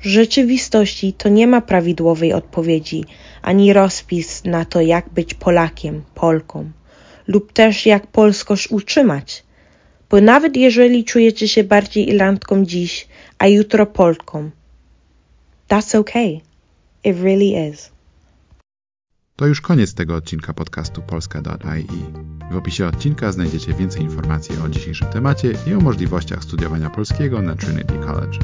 W 0.02 0.06
rzeczywistości 0.06 1.12
to 1.12 1.28
nie 1.28 1.46
ma 1.46 1.60
prawidłowej 1.60 2.32
odpowiedzi 2.32 3.04
ani 3.42 3.72
rozpis 3.72 4.44
na 4.44 4.64
to, 4.64 4.80
jak 4.80 5.08
być 5.08 5.34
Polakiem, 5.34 6.02
Polką, 6.14 6.70
lub 7.28 7.52
też 7.52 7.86
jak 7.86 8.06
polskość 8.06 8.70
utrzymać. 8.70 9.44
Bo 10.10 10.20
nawet 10.20 10.56
jeżeli 10.56 11.04
czujecie 11.04 11.48
się 11.48 11.64
bardziej 11.64 12.08
Irlandką 12.08 12.64
dziś, 12.64 13.08
a 13.38 13.46
jutro 13.46 13.86
Polką, 13.86 14.50
that's 15.68 15.98
okay. 15.98 16.40
It 17.04 17.16
really 17.22 17.70
is. 17.70 17.90
To 19.36 19.46
już 19.46 19.60
koniec 19.60 19.94
tego 19.94 20.14
odcinka 20.14 20.54
podcastu 20.54 21.02
polska.ai. 21.02 21.86
W 22.50 22.56
opisie 22.56 22.86
odcinka 22.86 23.32
znajdziecie 23.32 23.74
więcej 23.74 24.02
informacji 24.02 24.56
o 24.64 24.68
dzisiejszym 24.68 25.08
temacie 25.08 25.52
i 25.66 25.74
o 25.74 25.80
możliwościach 25.80 26.42
studiowania 26.42 26.90
polskiego 26.90 27.42
na 27.42 27.56
Trinity 27.56 27.94
College. 27.94 28.38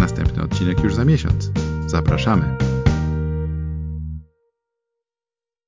Następny 0.00 0.42
odcinek 0.42 0.80
już 0.84 0.94
za 0.94 1.04
miesiąc. 1.04 1.50
Zapraszamy! 1.86 2.69